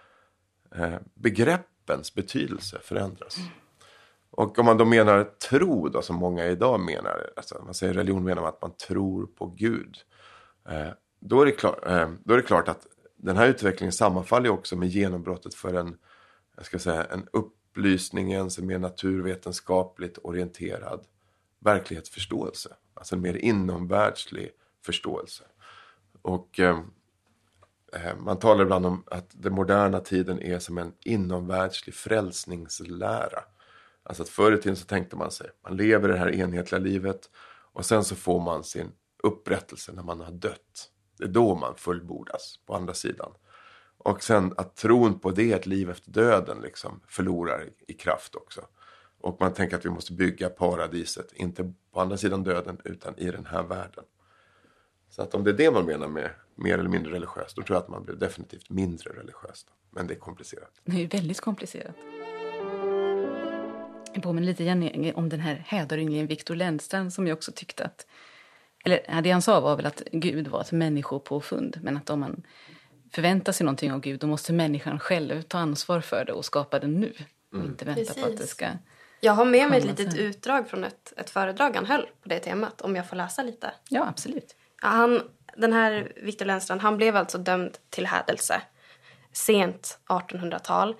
[0.74, 3.36] eh, begreppens betydelse förändras.
[4.30, 8.24] Och om man då menar tro då, som många idag menar, alltså man säger religion
[8.24, 9.96] menar man att man tror på Gud.
[10.68, 10.88] Eh,
[11.20, 14.76] då, är det klart, eh, då är det klart att den här utvecklingen sammanfaller också
[14.76, 15.96] med genombrottet för en,
[16.56, 21.04] jag ska säga, en upplysningens, en mer naturvetenskapligt orienterad
[21.58, 22.68] verklighetsförståelse.
[22.94, 24.50] Alltså en mer inomvärldslig
[24.84, 25.44] förståelse.
[26.24, 26.78] Och eh,
[27.92, 33.44] eh, man talar ibland om att den moderna tiden är som en inomvärldslig frälsningslära.
[34.02, 37.30] Alltså att förr i tiden så tänkte man sig, man lever det här enhetliga livet
[37.72, 40.90] och sen så får man sin upprättelse när man har dött.
[41.18, 43.32] Det är då man fullbordas på andra sidan.
[43.98, 48.60] Och sen att tron på det, ett liv efter döden, liksom förlorar i kraft också.
[49.18, 53.30] Och man tänker att vi måste bygga paradiset, inte på andra sidan döden utan i
[53.30, 54.04] den här världen.
[55.14, 57.76] Så att om det är det man menar med mer eller mindre religiöst, då tror
[57.76, 59.66] jag att man blir definitivt mindre religiös.
[59.90, 60.70] Men det är komplicerat.
[60.84, 61.94] Det är väldigt komplicerat.
[64.14, 68.06] Jag påminner lite igen om den här hädaryngling Viktor Lennstrand som jag också tyckte att...
[68.84, 72.42] Eller det han sa var väl att Gud var ett människopåfund, men att om man
[73.12, 76.78] förväntar sig någonting av Gud då måste människan själv ta ansvar för det och skapa
[76.78, 77.12] det nu.
[77.48, 77.66] Och mm.
[77.66, 78.22] inte vänta Precis.
[78.22, 78.66] på att det ska...
[79.20, 82.38] Jag har med mig ett litet utdrag från ett, ett föredrag han höll på det
[82.38, 83.74] temat, om jag får läsa lite.
[83.88, 84.56] Ja, absolut.
[84.84, 85.22] Han,
[85.56, 88.62] den här Viktor Lennstrand, han blev alltså dömd till hädelse
[89.32, 90.96] sent 1800-tal.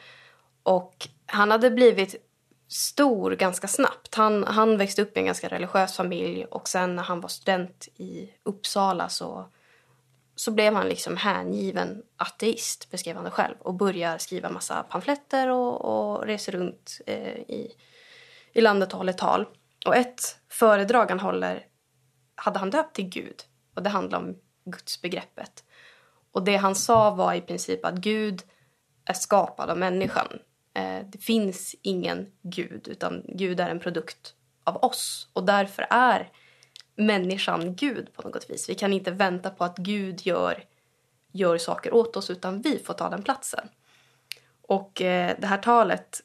[0.62, 2.14] Och han hade blivit
[2.68, 4.14] stor ganska snabbt.
[4.14, 7.88] Han, han växte upp i en ganska religiös familj och sen när han var student
[7.96, 9.48] i Uppsala så,
[10.34, 13.54] så blev han liksom hängiven ateist, beskrev han det själv.
[13.58, 17.72] Och börjar skriva massa pamfletter och, och reser runt eh, i,
[18.52, 19.46] i landet och håller tal.
[19.86, 21.66] Och ett föredrag han håller
[22.34, 23.44] hade han döpt till Gud.
[23.74, 25.64] Och det handlar om gudsbegreppet.
[26.32, 28.42] Och det han sa var i princip att Gud
[29.04, 30.28] är skapad av människan.
[30.74, 36.30] Eh, det finns ingen gud, utan Gud är en produkt av oss och därför är
[36.96, 38.68] människan Gud på något vis.
[38.68, 40.64] Vi kan inte vänta på att Gud gör,
[41.32, 43.68] gör saker åt oss utan vi får ta den platsen.
[44.62, 46.22] Och eh, det här talet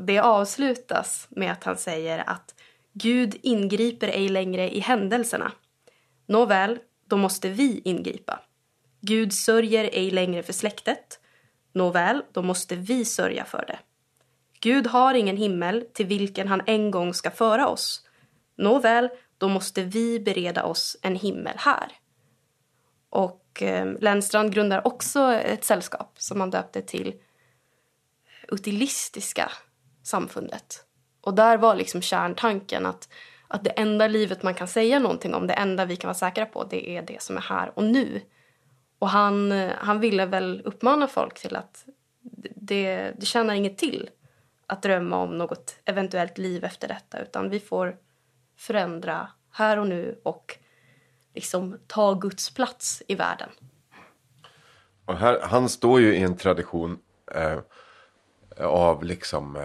[0.00, 2.54] det avslutas med att han säger att
[2.92, 5.52] Gud ingriper ej längre i händelserna.
[6.32, 6.78] Nåväl,
[7.08, 8.40] då måste vi ingripa.
[9.00, 11.20] Gud sörjer ej längre för släktet.
[11.72, 13.78] Nåväl, då måste vi sörja för det.
[14.60, 18.06] Gud har ingen himmel till vilken han en gång ska föra oss.
[18.56, 19.08] Nåväl,
[19.38, 21.92] då måste vi bereda oss en himmel här.
[23.10, 27.14] Och eh, Lennstrand grundar också ett sällskap som han döpte till
[28.48, 29.52] Utilistiska
[30.02, 30.84] samfundet.
[31.20, 33.08] Och där var liksom kärntanken att,
[33.52, 36.46] att det enda livet man kan säga någonting om, det enda vi kan vara säkra
[36.46, 38.20] på, det är det som är här och nu.
[38.98, 41.86] Och han, han ville väl uppmana folk till att
[42.54, 44.10] det, det tjänar inget till
[44.66, 47.96] att drömma om något eventuellt liv efter detta utan vi får
[48.56, 50.58] förändra här och nu och
[51.34, 53.48] liksom ta Guds plats i världen.
[55.04, 56.98] Och här, han står ju i en tradition
[57.34, 57.58] eh,
[58.66, 59.62] av liksom eh,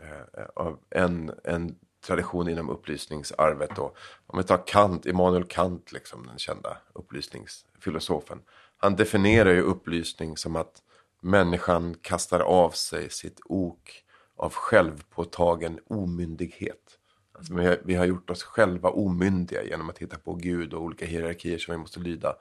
[0.00, 1.76] eh av en, en
[2.06, 3.70] tradition inom upplysningsarvet.
[3.76, 3.94] Då.
[4.26, 8.42] Om vi tar Kant, Immanuel Kant, liksom, den kända upplysningsfilosofen.
[8.76, 10.82] Han definierar ju upplysning som att
[11.20, 14.04] människan kastar av sig sitt ok
[14.36, 16.98] av självpåtagen omyndighet.
[17.32, 20.82] Alltså vi, har, vi har gjort oss själva omyndiga genom att hitta på Gud och
[20.82, 22.36] olika hierarkier som vi måste lyda.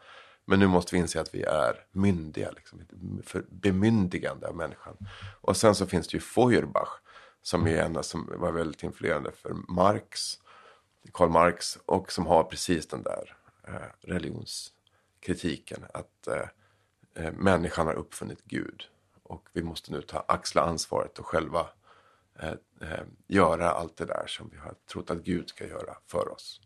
[0.45, 2.81] Men nu måste vi inse att vi är myndiga, liksom,
[3.23, 4.97] för bemyndigande av människan.
[5.41, 6.89] Och sen så finns det ju Feuerbach
[7.43, 10.39] som är en som var väldigt influerande för Marx,
[11.11, 13.35] Karl Marx och som har precis den där
[13.67, 16.47] eh, religionskritiken att eh,
[17.15, 18.83] eh människan har uppfunnit Gud
[19.23, 21.67] och vi måste nu ta axla ansvaret och själva
[22.39, 26.31] eh, eh, göra allt det där som vi har trott att Gud ska göra för
[26.31, 26.61] oss.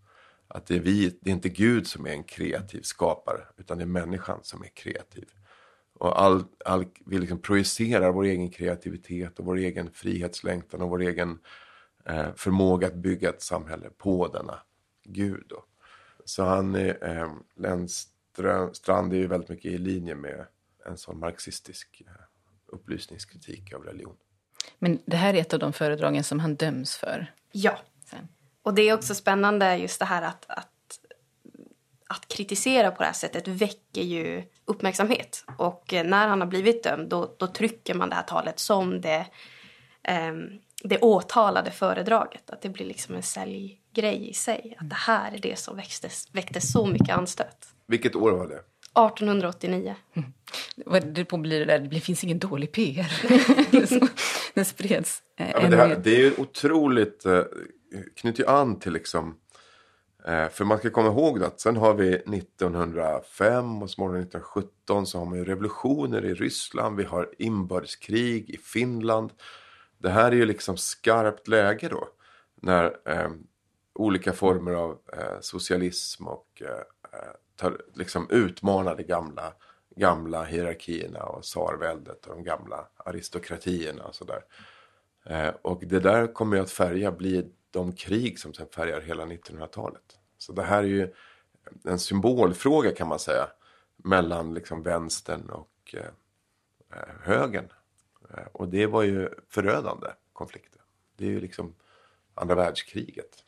[0.47, 3.83] Att det är, vi, det är inte Gud som är en kreativ skapare utan det
[3.83, 5.29] är människan som är kreativ.
[5.99, 11.01] Och all, all, vi liksom projicerar vår egen kreativitet och vår egen frihetslängtan och vår
[11.01, 11.39] egen
[12.05, 14.59] eh, förmåga att bygga ett samhälle på denna
[15.03, 15.43] Gud.
[15.49, 15.63] Då.
[16.25, 20.45] Så han, eh, Lennstrand är ju väldigt mycket i linje med
[20.85, 22.13] en sån marxistisk eh,
[22.67, 24.15] upplysningskritik av religion.
[24.79, 27.33] Men det här är ett av de föredragen som han döms för.
[27.51, 27.79] Ja.
[28.05, 28.27] Sen.
[28.61, 30.69] Och det är också spännande just det här att, att
[32.07, 35.45] att kritisera på det här sättet väcker ju uppmärksamhet.
[35.57, 39.01] Och eh, när han har blivit dömd då, då trycker man det här talet som
[39.01, 39.25] det,
[40.03, 40.33] eh,
[40.83, 42.49] det åtalade föredraget.
[42.49, 44.75] Att det blir liksom en säljgrej i sig.
[44.79, 47.67] Att det här är det som väckte, väckte så mycket anstöt.
[47.87, 48.61] Vilket år var det?
[48.97, 49.95] 1889.
[50.13, 51.13] Mm.
[51.13, 53.11] Det, på blir det, där, det finns ingen dålig PR.
[54.53, 55.21] Den spreds.
[55.37, 57.41] Eh, ja, det, här, det är ju otroligt, eh,
[58.15, 59.35] knyter ju an till liksom
[60.27, 65.17] Eh, för man ska komma ihåg att sen har vi 1905 och småningom 1917 så
[65.19, 66.97] har man ju revolutioner i Ryssland.
[66.97, 69.31] Vi har inbördeskrig i Finland.
[69.97, 72.07] Det här är ju liksom skarpt läge då.
[72.55, 73.29] När eh,
[73.93, 79.53] olika former av eh, socialism och eh, eh tar, liksom utmanar de gamla,
[79.95, 84.41] gamla hierarkierna och tsarväldet och de gamla aristokratierna och sådär.
[85.25, 89.25] Eh, och det där kommer ju att färga, bli de krig som sen färgar hela
[89.25, 90.16] 1900-talet.
[90.37, 91.13] Så det här är ju
[91.83, 93.47] en symbolfråga kan man säga
[93.97, 96.05] mellan liksom vänstern och eh,
[96.99, 97.67] eh, högern.
[98.33, 100.81] Eh, och det var ju förödande konflikter.
[101.15, 101.75] Det är ju liksom
[102.35, 103.43] andra världskriget.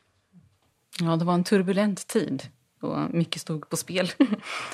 [0.99, 2.43] Ja, det var en turbulent tid
[2.81, 4.11] och mycket stod på spel.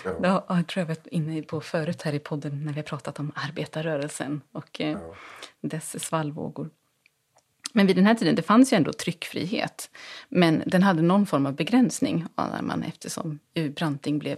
[0.04, 0.12] Ja.
[0.22, 2.84] Det har jag tror jag varit inne på förut här i podden när vi har
[2.84, 5.16] pratat om arbetarrörelsen och eh, ja.
[5.62, 6.70] dess svallvågor.
[7.76, 9.90] Men vid den här tiden det fanns ju ändå tryckfrihet.
[10.30, 12.26] Men den hade någon form av begränsning
[12.62, 13.40] man, eftersom
[13.76, 14.38] Branting blev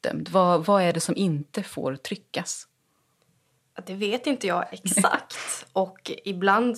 [0.00, 0.28] dömd.
[0.28, 2.68] Vad, vad är det som inte får tryckas?
[3.86, 5.66] Det vet inte jag exakt.
[5.72, 6.76] och ibland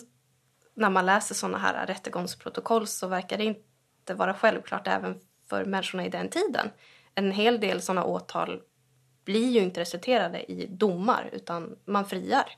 [0.74, 6.06] när man läser såna här rättegångsprotokoll så verkar det inte vara självklart även för människorna
[6.06, 6.70] i den tiden.
[7.14, 8.60] En hel del såna åtal
[9.24, 12.52] blir ju inte resulterade i domar utan man friar.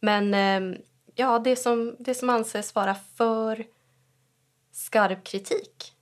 [0.00, 0.78] Men eh,
[1.14, 3.64] ja, det som, det som anses vara för
[4.72, 5.92] skarp kritik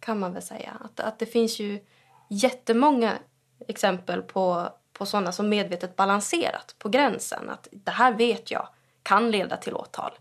[0.00, 0.76] kan man väl säga.
[0.80, 1.80] Att, att det finns ju
[2.30, 3.18] jättemånga
[3.68, 7.50] exempel på, på sådana som medvetet balanserat på gränsen.
[7.50, 8.68] Att det här vet jag
[9.02, 10.12] kan leda till åtal,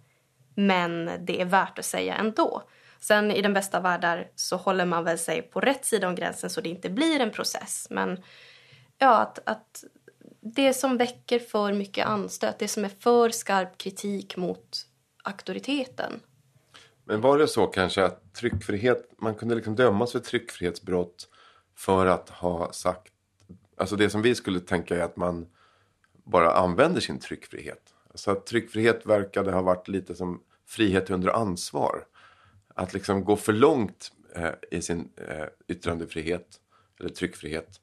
[0.56, 2.64] men det är värt att säga ändå.
[3.00, 6.50] Sen i den bästa världar så håller man väl sig på rätt sida om gränsen
[6.50, 7.88] så det inte blir en process.
[7.90, 8.24] Men
[8.98, 9.84] ja, att, att
[10.56, 14.86] det som väcker för mycket anstöt, det som är för skarp kritik mot
[15.24, 16.20] auktoriteten.
[17.04, 21.28] Men var det så kanske att tryckfrihet, man kunde liksom dömas för tryckfrihetsbrott
[21.76, 23.14] för att ha sagt,
[23.78, 25.48] alltså det som vi skulle tänka är att man
[26.24, 27.94] bara använder sin tryckfrihet.
[28.16, 32.06] Så att tryckfrihet verkade ha varit lite som frihet under ansvar.
[32.76, 36.60] Att liksom gå för långt eh, i sin eh, yttrandefrihet
[37.00, 37.82] eller tryckfrihet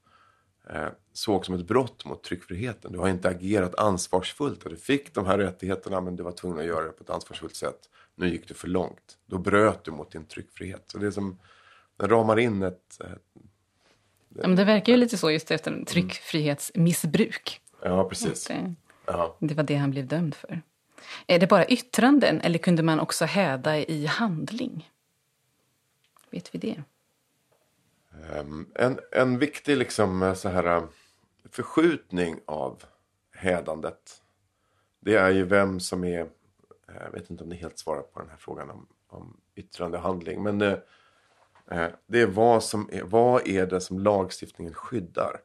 [0.70, 2.92] eh, såg som ett brott mot tryckfriheten.
[2.92, 6.58] Du har inte agerat ansvarsfullt och du fick de här rättigheterna men du var tvungen
[6.58, 7.78] att göra det på ett ansvarsfullt sätt.
[8.14, 9.18] Nu gick du för långt.
[9.26, 10.84] Då bröt du mot din tryckfrihet.
[10.86, 11.38] Så det är som,
[11.96, 13.00] den ramar in ett...
[13.00, 13.22] ett
[14.28, 17.60] ja, men det verkar ju lite så just efter tryckfrihetsmissbruk.
[17.82, 18.44] Ja, precis.
[18.44, 18.74] Det,
[19.06, 19.36] Ja.
[19.40, 20.62] det var det han blev dömd för.
[21.26, 24.90] Är det bara yttranden eller kunde man också häda i handling?
[26.30, 26.82] Vet vi det?
[28.22, 30.84] Ehm, en, en viktig liksom eh, så här eh,
[31.50, 32.82] förskjutning av
[33.30, 34.22] hädandet.
[35.00, 38.20] Det är ju vem som är, eh, jag vet inte om ni helt svarar på
[38.20, 40.42] den här frågan om, om yttrande och handling.
[40.42, 40.82] Men det,
[42.06, 45.40] det är vad som är, vad är det som lagstiftningen skyddar?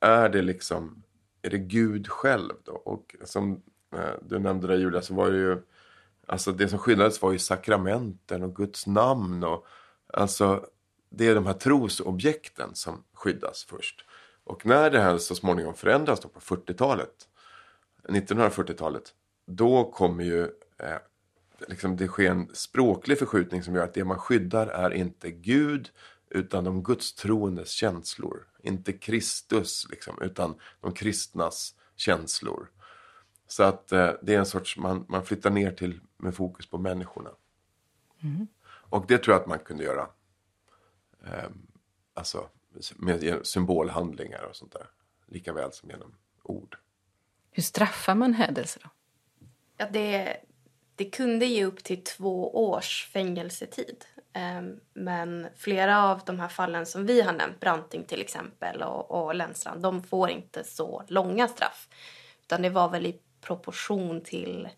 [0.00, 1.02] Är det liksom,
[1.42, 2.72] är det Gud själv då?
[2.72, 3.62] Och som
[4.20, 5.62] du nämnde där Julia så var det ju,
[6.26, 9.66] alltså det som skyddades var ju sakramenten och Guds namn och
[10.12, 10.66] alltså
[11.14, 14.04] det är de här trosobjekten som skyddas först.
[14.44, 17.28] Och när det här så småningom förändras då på 40-talet,
[18.08, 19.14] 1940-talet,
[19.46, 20.42] då kommer ju
[20.78, 20.98] eh,
[21.68, 25.90] liksom det sker en språklig förskjutning som gör att det man skyddar är inte Gud
[26.30, 28.46] utan de gudstroendes känslor.
[28.62, 32.70] Inte Kristus, liksom, utan de kristnas känslor.
[33.46, 36.78] Så att eh, det är en sorts, man, man flyttar ner till med fokus på
[36.78, 37.30] människorna.
[38.64, 40.08] Och det tror jag att man kunde göra.
[41.26, 41.50] Eh,
[42.14, 42.48] alltså
[42.96, 44.86] med symbolhandlingar och sånt där.
[45.26, 46.78] Lika väl som genom ord.
[47.50, 48.90] Hur straffar man hädelse då?
[49.76, 50.36] Ja, det,
[50.94, 54.04] det kunde ge upp till två års fängelsetid.
[54.32, 59.10] Ehm, Men flera av de här fallen som vi har nämnt, Branting till exempel och,
[59.10, 61.88] och Lennstrand, de får inte så långa straff.
[62.42, 64.68] Utan det var väl i proportion till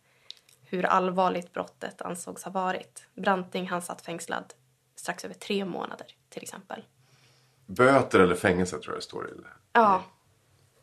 [0.62, 3.06] hur allvarligt brottet ansågs ha varit.
[3.14, 4.54] Branting han satt fängslad
[5.04, 6.84] strax över tre månader till exempel.
[7.66, 9.32] Böter eller fängelse tror jag det står i.
[9.72, 10.04] Ja.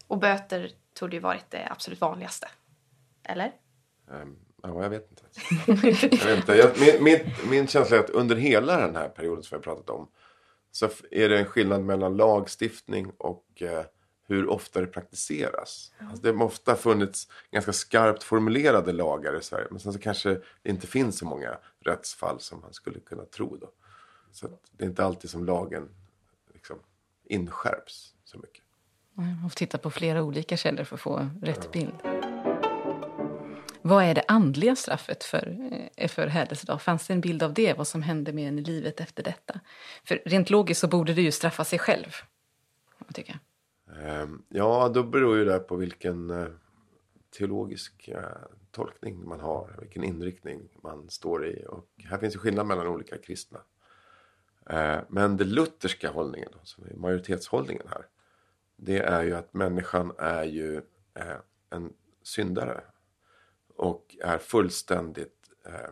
[0.08, 2.48] Och böter tog ju varit det absolut vanligaste.
[3.24, 3.52] Eller?
[4.12, 5.24] Ehm, Ja, jag vet inte.
[6.20, 6.54] jag vet inte.
[6.56, 7.20] Jag, min, min,
[7.50, 10.08] min känsla är att under hela den här perioden som vi har pratat om
[10.72, 13.86] så är det en skillnad mellan lagstiftning och eh,
[14.28, 15.94] hur ofta det praktiseras.
[16.00, 20.30] Alltså, det har ofta funnits ganska skarpt formulerade lagar i Sverige men sen så kanske
[20.62, 23.58] det inte finns så många rättsfall som man skulle kunna tro.
[23.58, 23.72] Då.
[24.32, 25.90] Så det är inte alltid som lagen
[26.54, 26.80] liksom,
[27.24, 28.64] inskärps så mycket.
[29.14, 31.94] Man får titta på flera olika källor för att få rätt bild.
[33.82, 36.66] Vad är det andliga straffet för, eh, för hädelse?
[36.68, 36.78] Då?
[36.78, 39.60] Fanns det en bild av det, vad som hände med en i livet efter detta?
[40.04, 42.16] För rent logiskt så borde det ju straffa sig själv.
[43.00, 43.40] man tycka.
[44.02, 46.48] Ehm, Ja, då beror ju det på vilken eh,
[47.38, 48.22] teologisk eh,
[48.72, 51.66] tolkning man har, vilken inriktning man står i.
[51.70, 53.60] Och här finns ju skillnad mellan olika kristna.
[54.70, 58.08] Eh, men den lutherska hållningen, då, som är majoritetshållningen här,
[58.76, 60.82] det är ju att människan är ju
[61.14, 61.38] eh,
[61.70, 61.94] en
[62.24, 62.84] syndare
[63.76, 65.90] och är fullständigt eh,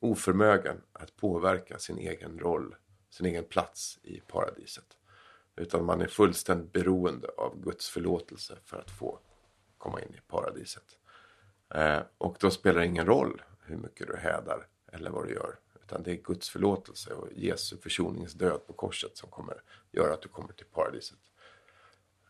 [0.00, 2.74] oförmögen att påverka sin egen roll,
[3.10, 4.96] sin egen plats i paradiset.
[5.56, 9.18] Utan man är fullständigt beroende av Guds förlåtelse för att få
[9.78, 10.84] komma in i paradiset.
[12.18, 15.58] Och då spelar det ingen roll hur mycket du hädar eller vad du gör.
[15.90, 19.62] Utan det är Guds förlåtelse och Jesu försoningsdöd på korset som kommer
[19.92, 21.18] göra att du kommer till paradiset.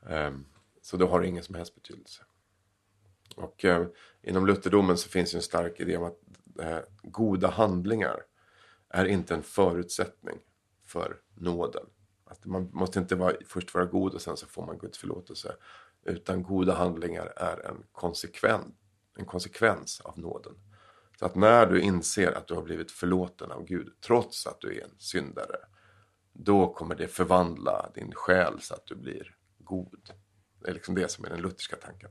[0.07, 0.45] Ehm,
[0.83, 2.23] så då har det ingen som helst betydelse.
[3.37, 3.87] Och ehm,
[4.23, 6.19] inom lutherdomen så finns ju en stark idé om att
[6.61, 8.23] eh, goda handlingar
[8.89, 10.39] är inte en förutsättning
[10.85, 11.87] för nåden.
[12.25, 15.57] Att man måste inte vara, först vara god och sen så får man Guds förlåtelse.
[16.05, 18.75] Utan goda handlingar är en, konsekven,
[19.17, 20.55] en konsekvens av nåden.
[21.21, 24.79] Så att när du inser att du har blivit förlåten av Gud, trots att du
[24.79, 25.57] är en syndare,
[26.33, 30.11] då kommer det förvandla din själ så att du blir god.
[30.63, 32.11] Det är liksom det som är den lutherska tanken.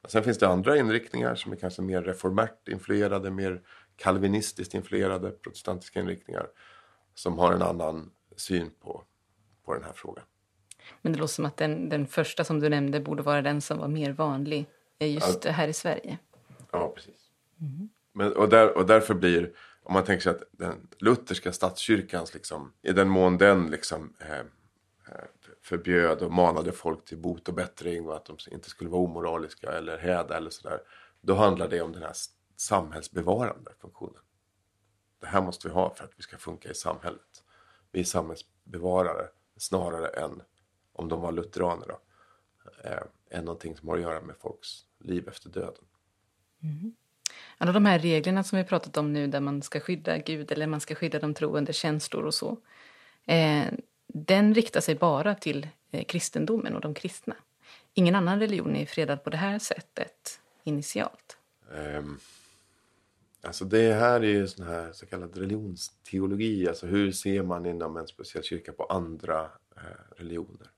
[0.00, 3.62] Men sen finns det andra inriktningar som är kanske mer reformärt influerade, mer
[3.96, 6.46] kalvinistiskt influerade, protestantiska inriktningar
[7.14, 9.04] som har en annan syn på,
[9.64, 10.24] på den här frågan.
[11.02, 13.78] Men det låter som att den, den första som du nämnde borde vara den som
[13.78, 14.66] var mer vanlig
[14.98, 16.18] eh, just här i Sverige.
[16.70, 17.30] Ja, precis.
[18.12, 19.52] Men, och, där, och därför blir,
[19.82, 24.38] om man tänker sig att den lutherska statskyrkans, liksom, i den mån den liksom, eh,
[24.38, 25.24] eh,
[25.62, 29.72] förbjöd och manade folk till bot och bättring och att de inte skulle vara omoraliska
[29.72, 30.80] eller häda eller sådär.
[31.20, 32.14] Då handlar det om den här
[32.56, 34.22] samhällsbevarande funktionen.
[35.20, 37.44] det här måste vi ha för att vi ska funka i samhället.
[37.92, 40.42] Vi är samhällsbevarare snarare än,
[40.92, 42.00] om de var lutheraner då,
[42.84, 45.84] eh, än någonting som har att göra med folks liv efter döden.
[46.62, 46.94] Mm.
[47.62, 50.66] Alla de här reglerna som vi pratat om nu där man ska skydda Gud eller
[50.66, 52.58] man ska skydda de troende känslor och så.
[53.26, 53.64] Eh,
[54.06, 57.36] den riktar sig bara till eh, kristendomen och de kristna.
[57.94, 61.36] Ingen annan religion är fredad på det här sättet initialt.
[61.70, 62.18] Um,
[63.42, 66.68] alltså det här är ju sån här så kallad religionsteologi.
[66.68, 69.40] Alltså hur ser man inom en speciell kyrka på andra
[69.76, 70.70] eh, religioner?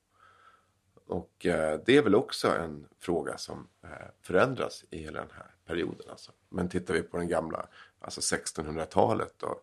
[1.13, 3.89] Och eh, det är väl också en fråga som eh,
[4.21, 6.11] förändras i hela den här perioden.
[6.11, 6.33] Alltså.
[6.49, 7.67] Men tittar vi på den gamla,
[7.99, 9.61] alltså 1600-talet då,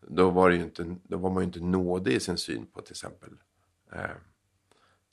[0.00, 2.80] då var, det ju inte, då var man ju inte nådig i sin syn på
[2.80, 3.30] till exempel
[3.92, 4.16] eh,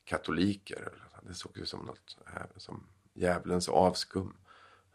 [0.04, 0.92] katoliker.
[1.22, 4.38] Det såg ju som något eh, som djävulens avskum.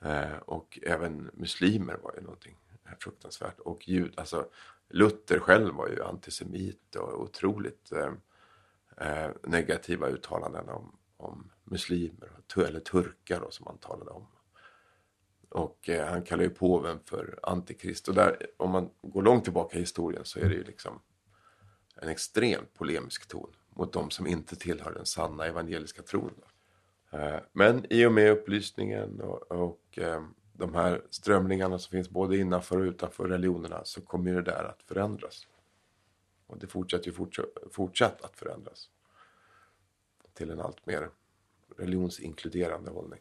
[0.00, 3.58] Eh, och även muslimer var ju någonting eh, fruktansvärt.
[3.58, 4.48] Och jud, alltså
[4.88, 7.92] Luther själv var ju antisemit och otroligt
[8.96, 14.26] eh, negativa uttalanden om, om muslimer, eller turkar då, som han talade om.
[15.48, 18.08] Och eh, han kallar ju påven för antikrist.
[18.08, 21.00] Och där, om man går långt tillbaka i historien så är det ju liksom
[21.96, 26.34] en extremt polemisk ton mot de som inte tillhör den sanna evangeliska tron.
[27.10, 30.22] Eh, men i och med upplysningen och, och eh,
[30.52, 34.64] de här strömningarna som finns både innanför och utanför religionerna så kommer ju det där
[34.64, 35.46] att förändras.
[36.46, 38.88] Och det fortsätter ju fortsatt, fortsatt att förändras
[40.32, 41.10] till en allt mer
[41.76, 43.20] religionsinkluderande hållning.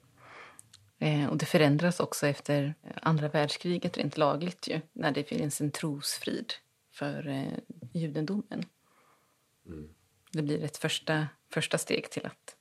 [0.99, 5.71] Eh, och det förändras också efter andra världskriget rent lagligt ju, när det finns en
[5.71, 6.53] trosfrid
[6.91, 7.59] för eh,
[7.93, 8.65] judendomen.
[9.65, 9.89] Mm.
[10.31, 12.55] Det blir ett första, första steg till, att,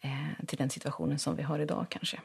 [0.00, 2.20] eh, till den situationen som vi har idag kanske.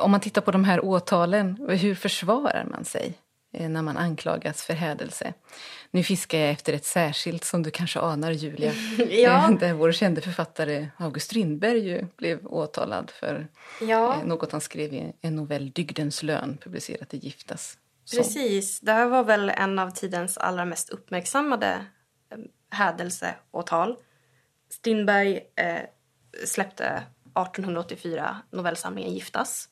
[0.00, 3.14] Om man tittar på de här åtalen, hur försvarar man sig?
[3.52, 5.34] Eh, när man anklagas för hädelse.
[5.90, 8.72] Nu fiskar jag efter ett särskilt som du kanske anar, Julia.
[9.10, 9.50] ja.
[9.50, 13.48] Eh, där vår kände författare August Strindberg ju blev åtalad för
[13.80, 14.14] ja.
[14.14, 17.78] Eh, något han skrev i en novell, Dygdens lön, publicerat i Giftas.
[18.16, 18.80] Precis.
[18.80, 21.84] Det här var väl en av tidens allra mest uppmärksammade
[22.70, 23.96] hädelseåtal.
[24.70, 25.82] Strindberg eh,
[26.44, 29.68] släppte 1884 novellsamlingen Giftas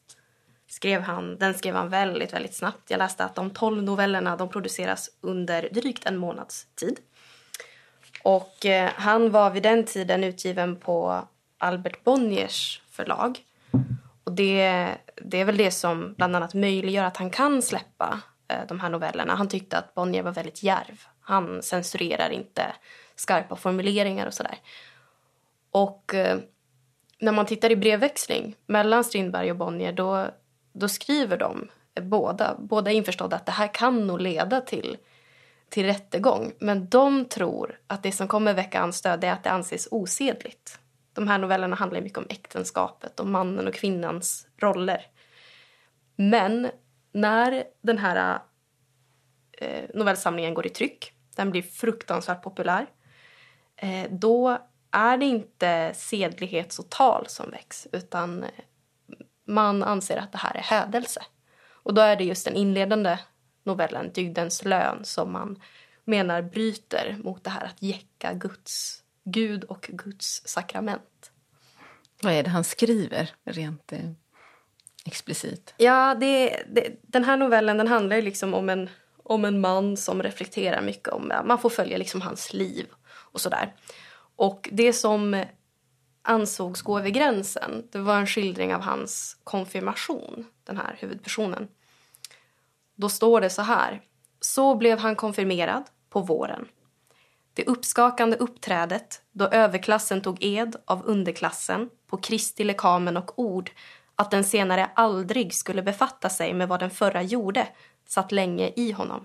[0.68, 2.90] skrev han, den skrev han väldigt, väldigt snabbt.
[2.90, 6.98] Jag läste att de tolv novellerna de produceras under drygt en månads tid.
[8.22, 13.38] Och eh, han var vid den tiden utgiven på Albert Bonniers förlag.
[14.24, 14.88] Och det,
[15.22, 18.88] det är väl det som bland annat möjliggör att han kan släppa eh, de här
[18.88, 19.34] novellerna.
[19.34, 21.02] Han tyckte att Bonnier var väldigt järv.
[21.20, 22.62] Han censurerar inte
[23.16, 24.58] skarpa formuleringar och sådär.
[25.70, 26.38] Och eh,
[27.18, 30.30] när man tittar i brevväxling mellan Strindberg och Bonnier då
[30.78, 31.68] då skriver de
[32.00, 34.96] båda, båda är införstådda att det här kan nog leda till,
[35.68, 36.52] till rättegång.
[36.58, 40.78] Men de tror att det som kommer väcka anstöd är att det anses osedligt.
[41.12, 45.06] De här novellerna handlar mycket om äktenskapet och mannen och kvinnans roller.
[46.16, 46.70] Men
[47.12, 48.38] när den här
[49.52, 52.86] eh, novellsamlingen går i tryck, den blir fruktansvärt populär,
[53.76, 54.58] eh, då
[54.90, 58.48] är det inte sedlighetsåtal som väcks utan eh,
[59.48, 61.22] man anser att det här är hädelse.
[61.70, 63.18] Och då är det just den inledande
[63.64, 65.62] novellen, Dygdens lön, som man
[66.04, 71.30] menar bryter mot det här att jäcka Guds, Gud och Guds sakrament.
[72.22, 74.10] Vad är det han skriver rent eh,
[75.04, 75.74] explicit?
[75.76, 78.90] Ja, det, det, den här novellen den handlar liksom om en,
[79.22, 83.74] om en man som reflekterar mycket om, man får följa liksom hans liv och sådär.
[84.36, 85.44] Och det som
[86.28, 87.88] ansågs gå över gränsen.
[87.92, 91.68] Det var en skildring av hans konfirmation, den här huvudpersonen.
[92.96, 94.02] Då står det så här.
[94.40, 96.68] Så blev han konfirmerad på våren.
[97.54, 103.70] Det uppskakande uppträdet då överklassen tog ed av underklassen på Kristi lekamen och ord
[104.14, 107.68] att den senare aldrig skulle befatta sig med vad den förra gjorde
[108.06, 109.24] satt länge i honom.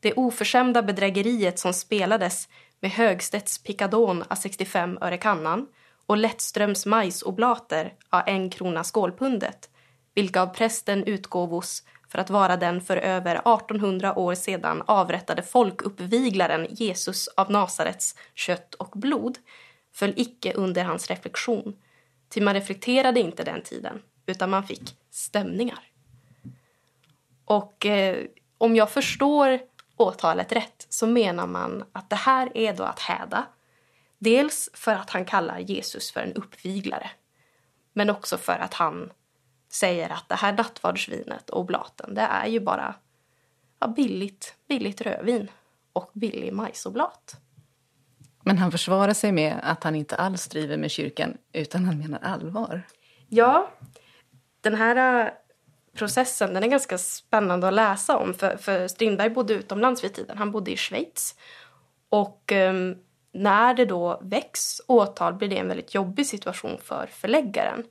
[0.00, 2.48] Det oförskämda bedrägeriet som spelades
[2.80, 5.66] med Högstedts Picadon a 65 öre kannan
[6.12, 9.70] och Lättströms majsoblater a en krona skålpundet,
[10.14, 16.66] vilka av prästen utgåvos för att vara den för över 1800 år sedan avrättade folkuppviglaren
[16.70, 19.38] Jesus av Nasarets kött och blod,
[19.92, 21.76] föll icke under hans reflektion.
[22.28, 25.80] Ty man reflekterade inte den tiden, utan man fick stämningar.
[27.44, 28.24] Och eh,
[28.58, 29.60] om jag förstår
[29.96, 33.46] åtalet rätt så menar man att det här är då att häda
[34.22, 37.10] Dels för att han kallar Jesus för en uppviglare.
[37.92, 39.12] Men också för att han
[39.68, 42.94] säger att det här nattvardsvinet och oblaten, det är ju bara
[43.78, 45.50] ja, billigt, billigt rödvin
[45.92, 47.36] och billig majsoblat.
[48.42, 52.18] Men han försvarar sig med att han inte alls driver med kyrkan utan han menar
[52.18, 52.82] allvar.
[53.28, 53.70] Ja,
[54.60, 55.32] den här äh,
[55.94, 58.34] processen den är ganska spännande att läsa om.
[58.34, 60.38] För, för Strindberg bodde utomlands vid tiden.
[60.38, 61.34] Han bodde i Schweiz.
[62.08, 62.96] Och um,
[63.32, 67.84] när det då väcks åtal blir det en väldigt jobbig situation för förläggaren.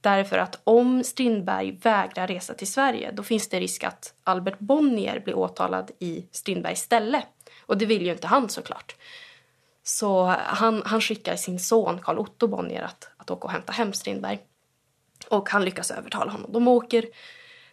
[0.00, 5.20] Därför att om Strindberg vägrar resa till Sverige då finns det risk att Albert Bonnier
[5.20, 7.22] blir åtalad i Strindbergs ställe.
[7.66, 8.96] Och det vill ju inte han såklart.
[9.82, 13.92] Så han, han skickar sin son Karl Otto Bonnier att, att åka och hämta hem
[13.92, 14.38] Strindberg.
[15.28, 16.52] Och han lyckas övertala honom.
[16.52, 17.06] De åker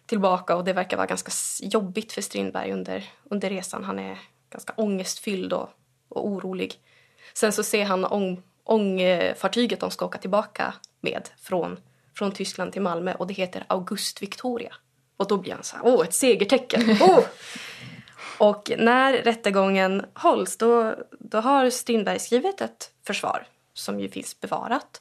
[0.06, 1.32] tillbaka och det verkar vara ganska
[1.66, 3.84] jobbigt för Strindberg under, under resan.
[3.84, 4.18] Han är
[4.50, 5.68] ganska ångestfylld och,
[6.08, 6.74] och orolig.
[7.34, 11.80] Sen så ser han ång, ångfartyget de ska åka tillbaka med från,
[12.14, 14.74] från Tyskland till Malmö och det heter August Victoria.
[15.16, 16.82] Och då blir han så här, åh, ett segertecken!
[17.00, 17.24] Oh!
[18.38, 25.00] och när rättegången hålls då, då har Strindberg skrivit ett försvar som ju finns bevarat.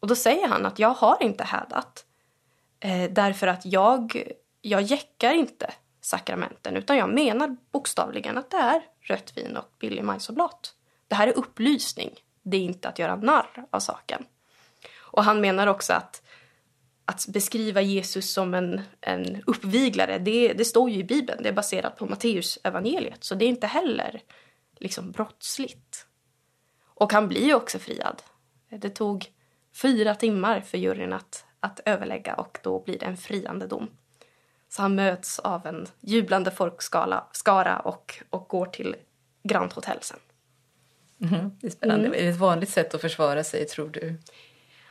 [0.00, 2.04] Och då säger han att jag har inte hädat.
[2.80, 4.22] Eh, därför att jag,
[4.60, 10.04] jag jäckar inte sakramenten utan jag menar bokstavligen att det är rött vin och billig
[10.04, 10.74] majsoblat.
[11.08, 12.10] Det här är upplysning,
[12.42, 14.26] det är inte att göra narr av saken.
[14.96, 16.22] Och han menar också att
[17.04, 21.42] att beskriva Jesus som en, en uppviglare, det, det står ju i Bibeln.
[21.42, 24.22] Det är baserat på Matteus evangeliet, så det är inte heller
[24.78, 26.06] liksom brottsligt.
[26.84, 28.22] Och han blir ju också friad.
[28.68, 29.26] Det tog
[29.74, 33.90] fyra timmar för juryn att, att överlägga och då blir det en friande dom.
[34.68, 38.96] Så han möts av en jublande folkskara och, och går till
[39.42, 40.18] Grand Hotel sen.
[41.32, 42.06] Mm, det är spännande.
[42.06, 42.18] Mm.
[42.18, 44.14] Är det ett vanligt sätt att försvara sig, tror du?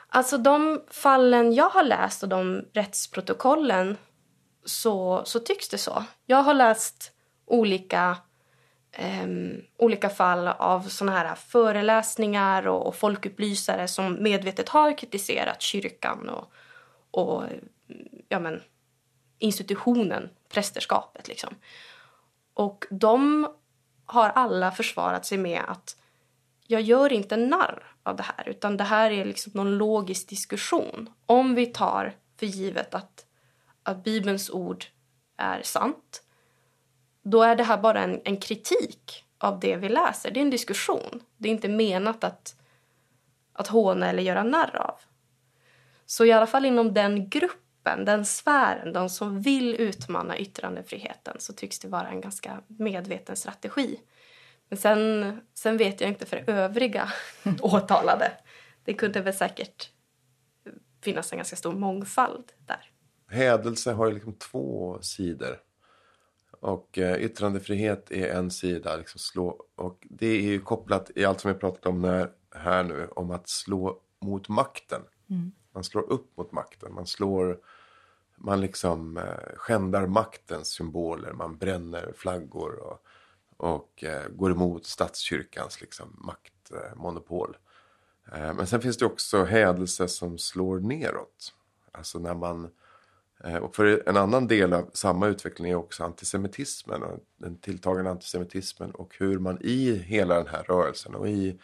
[0.07, 3.97] Alltså de fallen jag har läst och de rättsprotokollen
[4.65, 6.03] så, så tycks det så.
[6.25, 7.11] Jag har läst
[7.45, 8.17] olika,
[9.23, 16.29] um, olika fall av såna här föreläsningar och, och folkupplysare som medvetet har kritiserat kyrkan
[16.29, 16.51] och,
[17.11, 17.43] och
[18.29, 18.61] ja, men,
[19.39, 21.27] institutionen, prästerskapet.
[21.27, 21.55] Liksom.
[22.53, 23.47] Och de
[24.05, 25.97] har alla försvarat sig med att
[26.73, 31.09] jag gör inte narr av det här utan det här är liksom någon logisk diskussion.
[31.25, 33.25] Om vi tar för givet att,
[33.83, 34.85] att Bibelns ord
[35.37, 36.23] är sant
[37.23, 40.31] då är det här bara en, en kritik av det vi läser.
[40.31, 41.23] Det är en diskussion.
[41.37, 42.55] Det är inte menat att,
[43.53, 44.99] att håna eller göra narr av.
[46.05, 51.53] Så i alla fall inom den gruppen, den sfären, de som vill utmana yttrandefriheten så
[51.53, 53.99] tycks det vara en ganska medveten strategi.
[54.73, 57.11] Men sen, sen vet jag inte för övriga
[57.61, 58.31] åtalade.
[58.83, 59.89] Det kunde väl säkert
[61.01, 62.91] finnas en ganska stor mångfald där.
[63.27, 65.59] Hädelse har ju liksom två sidor.
[66.59, 68.95] Och eh, yttrandefrihet är en sida.
[68.95, 72.83] Liksom slå, och det är ju kopplat i allt som vi pratat om när, här
[72.83, 73.07] nu.
[73.07, 75.01] Om att slå mot makten.
[75.29, 75.51] Mm.
[75.73, 76.93] Man slår upp mot makten.
[76.93, 77.59] Man slår...
[78.35, 81.33] Man liksom eh, skändar maktens symboler.
[81.33, 82.75] Man bränner flaggor.
[82.75, 83.05] Och,
[83.63, 87.57] och eh, går emot statskyrkans liksom, maktmonopol.
[88.33, 91.53] Eh, men sen finns det också hädelse som slår neråt.
[91.91, 92.69] Alltså när man...
[93.43, 98.11] Eh, och för en annan del av samma utveckling är också antisemitismen och den tilltagande
[98.11, 101.59] antisemitismen och hur man i hela den här rörelsen och i,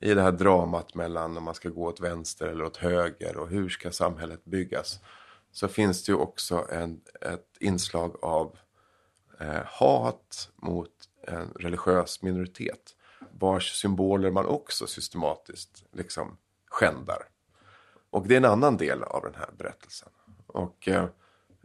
[0.00, 3.48] i det här dramat mellan om man ska gå åt vänster eller åt höger och
[3.48, 5.00] hur ska samhället byggas
[5.52, 8.56] så finns det ju också en, ett inslag av
[9.40, 10.90] eh, hat mot
[11.26, 12.96] en religiös minoritet
[13.30, 16.36] vars symboler man också systematiskt liksom
[16.66, 17.28] skändar.
[18.10, 20.08] Och det är en annan del av den här berättelsen.
[20.46, 21.06] Och eh,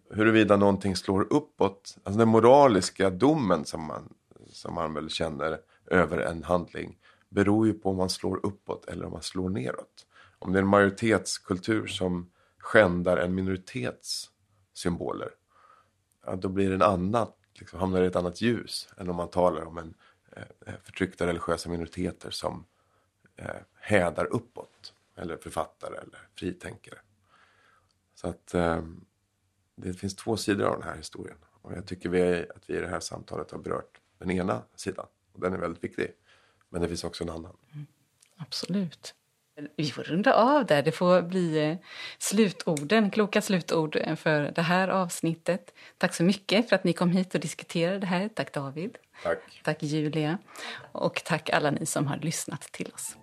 [0.09, 4.13] huruvida någonting slår uppåt, alltså den moraliska domen som man,
[4.47, 6.97] som man väl känner över en handling
[7.29, 10.05] beror ju på om man slår uppåt eller om man slår neråt.
[10.39, 14.29] Om det är en majoritetskultur som skändar en minoritets
[14.73, 15.29] symboler,
[16.25, 19.29] ja, då blir det en annat liksom hamnar i ett annat ljus än om man
[19.29, 19.93] talar om en
[20.31, 22.65] eh, förtryckta religiösa minoriteter som
[23.35, 24.93] eh, hädar uppåt.
[25.15, 26.99] Eller författare eller fritänkare.
[28.15, 28.83] Så att eh,
[29.75, 31.37] det finns två sidor av den här historien.
[31.61, 35.05] Och jag tycker vi, att vi i det här samtalet har berört den ena sidan.
[35.31, 36.11] Och den är väldigt viktig.
[36.69, 37.57] Men det finns också en annan.
[37.73, 37.87] Mm,
[38.37, 39.15] absolut.
[39.75, 40.81] Vi får runda av där.
[40.81, 41.77] Det får bli eh,
[42.17, 45.73] slutorden, kloka slutord eh, för det här avsnittet.
[45.97, 48.29] Tack så mycket för att ni kom hit och diskuterade det här.
[48.29, 48.97] Tack David.
[49.23, 49.61] Tack.
[49.63, 50.37] Tack Julia.
[50.91, 53.15] Och tack alla ni som har lyssnat till oss.